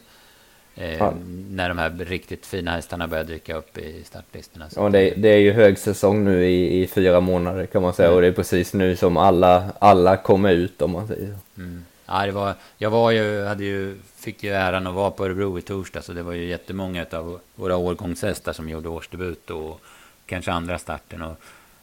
Eh, 0.76 0.98
ja. 0.98 1.14
När 1.50 1.70
de 1.70 1.78
här 1.78 1.90
riktigt 1.90 2.46
fina 2.46 2.72
hästarna 2.72 3.08
börjar 3.08 3.24
dyka 3.24 3.56
upp 3.56 3.78
i 3.78 4.04
startlistorna. 4.04 4.66
Ja, 4.76 4.90
det, 4.90 5.10
det, 5.10 5.30
är 5.30 5.38
ju 5.38 5.52
högsäsong 5.52 6.24
nu 6.24 6.46
i, 6.46 6.82
i 6.84 6.88
fyra 6.88 7.20
månader 7.20 7.66
kan 7.66 7.82
man 7.82 7.94
säga 7.94 8.08
mm. 8.08 8.16
och 8.16 8.22
det 8.22 8.28
är 8.28 8.32
precis 8.32 8.74
nu 8.74 8.96
som 8.96 9.18
alla, 9.18 9.72
alla 9.80 10.18
kommer 10.18 10.52
ut 10.52 10.82
om 10.82 10.92
man 10.92 11.08
säger 11.08 11.28
så. 11.28 11.62
Mm. 11.62 11.86
Ja, 12.14 12.26
det 12.26 12.32
var, 12.32 12.56
jag 12.78 12.90
var 12.90 13.12
ju, 13.12 13.46
hade 13.46 13.64
ju 13.64 13.98
fick 14.16 14.44
ju 14.44 14.50
äran 14.50 14.88
att 14.88 14.94
vara 14.94 15.12
på 15.12 15.26
Örebro 15.26 15.60
i 15.60 15.62
torsdag 15.62 16.02
så 16.02 16.14
det 16.14 16.24
var 16.24 16.34
ju 16.34 16.46
jättemånga 16.46 17.06
av 17.12 17.40
våra 17.56 17.78
årgångshästar 17.78 18.54
som 18.54 18.70
gjorde 18.70 18.90
årsdebut 18.90 19.50
och 19.50 19.82
kanske 20.26 20.52
andra 20.52 20.78
starten. 20.78 21.22
Och, 21.22 21.38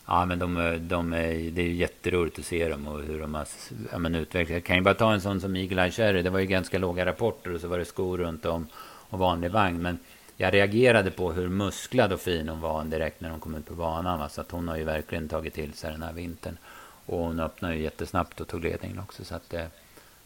ja, 0.06 0.24
men 0.24 0.38
de, 0.38 0.78
de 0.88 1.12
är, 1.12 1.50
det 1.50 1.62
är 1.62 1.66
ju 1.66 1.74
jätteroligt 1.74 2.38
att 2.38 2.44
se 2.44 2.68
dem 2.68 2.86
och 2.88 3.02
hur 3.02 3.20
de 3.20 3.34
har 3.34 3.46
ja, 3.92 3.98
men 3.98 4.14
utvecklats. 4.14 4.50
Jag 4.50 4.64
kan 4.64 4.76
ju 4.76 4.82
bara 4.82 4.94
ta 4.94 5.12
en 5.12 5.20
sån 5.20 5.40
som 5.40 5.56
Eagle 5.56 5.82
Eye 5.82 5.90
Cherry. 5.90 6.22
Det 6.22 6.30
var 6.30 6.38
ju 6.38 6.46
ganska 6.46 6.78
låga 6.78 7.06
rapporter 7.06 7.54
och 7.54 7.60
så 7.60 7.68
var 7.68 7.78
det 7.78 7.84
skor 7.84 8.18
runt 8.18 8.46
om 8.46 8.66
och 9.10 9.18
vanlig 9.18 9.50
vagn. 9.50 9.82
Men 9.82 9.98
jag 10.36 10.54
reagerade 10.54 11.10
på 11.10 11.32
hur 11.32 11.48
musklad 11.48 12.12
och 12.12 12.20
fin 12.20 12.48
hon 12.48 12.60
var 12.60 12.84
direkt 12.84 13.20
när 13.20 13.30
hon 13.30 13.40
kom 13.40 13.54
ut 13.54 13.66
på 13.66 13.74
banan. 13.74 14.18
Va? 14.18 14.28
Så 14.28 14.40
att 14.40 14.50
hon 14.50 14.68
har 14.68 14.76
ju 14.76 14.84
verkligen 14.84 15.28
tagit 15.28 15.54
till 15.54 15.72
sig 15.72 15.92
den 15.92 16.02
här 16.02 16.12
vintern. 16.12 16.58
Och 17.06 17.18
hon 17.18 17.40
öppnade 17.40 17.74
ju 17.74 17.82
jättesnabbt 17.82 18.40
och 18.40 18.48
tog 18.48 18.64
ledningen 18.64 18.98
också. 18.98 19.24
Så 19.24 19.34
att, 19.34 19.54
eh, 19.54 19.64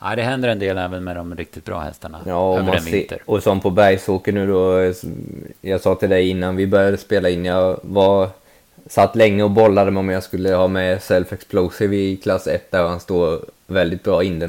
Ja, 0.04 0.16
det 0.16 0.22
händer 0.22 0.48
en 0.48 0.58
del 0.58 0.78
även 0.78 1.04
med 1.04 1.16
de 1.16 1.34
riktigt 1.36 1.64
bra 1.64 1.78
hästarna. 1.78 2.20
Ja, 2.26 2.58
och, 2.58 2.64
man 2.64 2.80
ser, 2.80 3.22
och 3.24 3.42
som 3.42 3.60
på 3.60 3.70
Bergsåker 3.70 4.32
nu 4.32 4.46
då. 4.46 4.92
Jag 5.60 5.80
sa 5.80 5.94
till 5.94 6.10
dig 6.10 6.28
innan 6.28 6.56
vi 6.56 6.66
började 6.66 6.96
spela 6.96 7.28
in, 7.28 7.44
jag 7.44 7.80
var 7.82 8.28
satt 8.86 9.16
länge 9.16 9.42
och 9.42 9.50
bollade 9.50 9.90
med 9.90 10.00
om 10.00 10.08
jag 10.08 10.22
skulle 10.22 10.54
ha 10.54 10.68
med 10.68 11.02
Self 11.02 11.32
Explosive 11.32 11.96
i 11.96 12.16
klass 12.16 12.46
1 12.46 12.70
där 12.70 12.82
han 12.82 13.00
står 13.00 13.40
väldigt 13.66 14.02
bra 14.02 14.22
inne. 14.22 14.46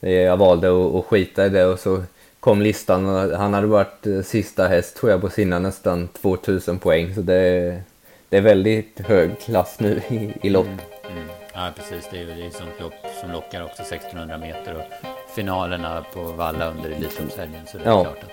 Men 0.00 0.12
jag 0.12 0.36
valde 0.36 0.68
att, 0.68 0.94
att 0.94 1.04
skita 1.04 1.46
i 1.46 1.48
det 1.48 1.64
och 1.64 1.78
så 1.78 2.02
kom 2.40 2.62
listan 2.62 3.06
och 3.06 3.38
han 3.38 3.54
hade 3.54 3.66
varit 3.66 4.06
eh, 4.06 4.22
sista 4.22 4.68
häst 4.68 4.96
tror 4.96 5.12
jag 5.12 5.20
på 5.20 5.30
sina 5.30 5.58
nästan 5.58 6.08
2000 6.08 6.78
poäng. 6.78 7.14
Så 7.14 7.20
det, 7.20 7.80
det 8.28 8.36
är 8.36 8.40
väldigt 8.40 9.00
hög 9.00 9.40
klass 9.40 9.76
nu 9.80 10.00
i, 10.08 10.32
i 10.42 10.50
lopp. 10.50 10.66
Mm, 10.66 11.18
mm. 11.18 11.43
Ja 11.54 11.70
precis, 11.76 12.08
det 12.10 12.18
är 12.18 12.36
ju 12.36 12.50
sånt 12.50 12.80
lopp 12.80 12.94
som 13.20 13.30
lockar 13.30 13.64
också 13.64 13.82
1600 13.82 14.38
meter 14.38 14.74
och 14.74 15.08
finalerna 15.34 16.04
på 16.12 16.22
Valla 16.22 16.70
under 16.70 16.90
Elitloppshelgen. 16.90 17.66
Så 17.66 17.78
det 17.78 17.84
är 17.84 17.88
ja. 17.88 18.02
klart 18.02 18.22
att... 18.22 18.30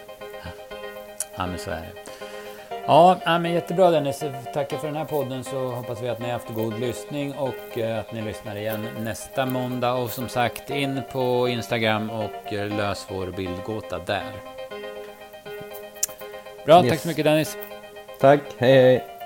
Ja 1.35 1.47
men 1.47 1.57
så 1.57 1.71
är 1.71 1.75
det. 1.75 2.11
Ja, 2.85 3.19
men 3.25 3.53
jättebra 3.53 3.91
Dennis. 3.91 4.23
Tackar 4.53 4.77
för 4.77 4.87
den 4.87 4.95
här 4.95 5.05
podden 5.05 5.43
så 5.43 5.67
hoppas 5.67 6.01
vi 6.01 6.09
att 6.09 6.19
ni 6.19 6.25
har 6.25 6.33
haft 6.33 6.53
god 6.53 6.79
lyssning 6.79 7.33
och 7.33 7.77
eh, 7.77 7.99
att 7.99 8.13
ni 8.13 8.21
lyssnar 8.21 8.55
igen 8.55 8.87
nästa 8.99 9.45
måndag. 9.45 9.93
Och 9.93 10.09
som 10.09 10.29
sagt, 10.29 10.69
in 10.69 11.01
på 11.11 11.47
Instagram 11.47 12.09
och 12.09 12.53
eh, 12.53 12.77
lös 12.77 13.07
vår 13.09 13.27
bildgåta 13.27 13.99
där. 13.99 14.31
Bra, 16.65 16.83
yes. 16.83 16.91
tack 16.91 16.99
så 16.99 17.07
mycket 17.07 17.25
Dennis. 17.25 17.57
Tack, 18.19 18.41
hej 18.57 18.73
hej. 18.73 19.20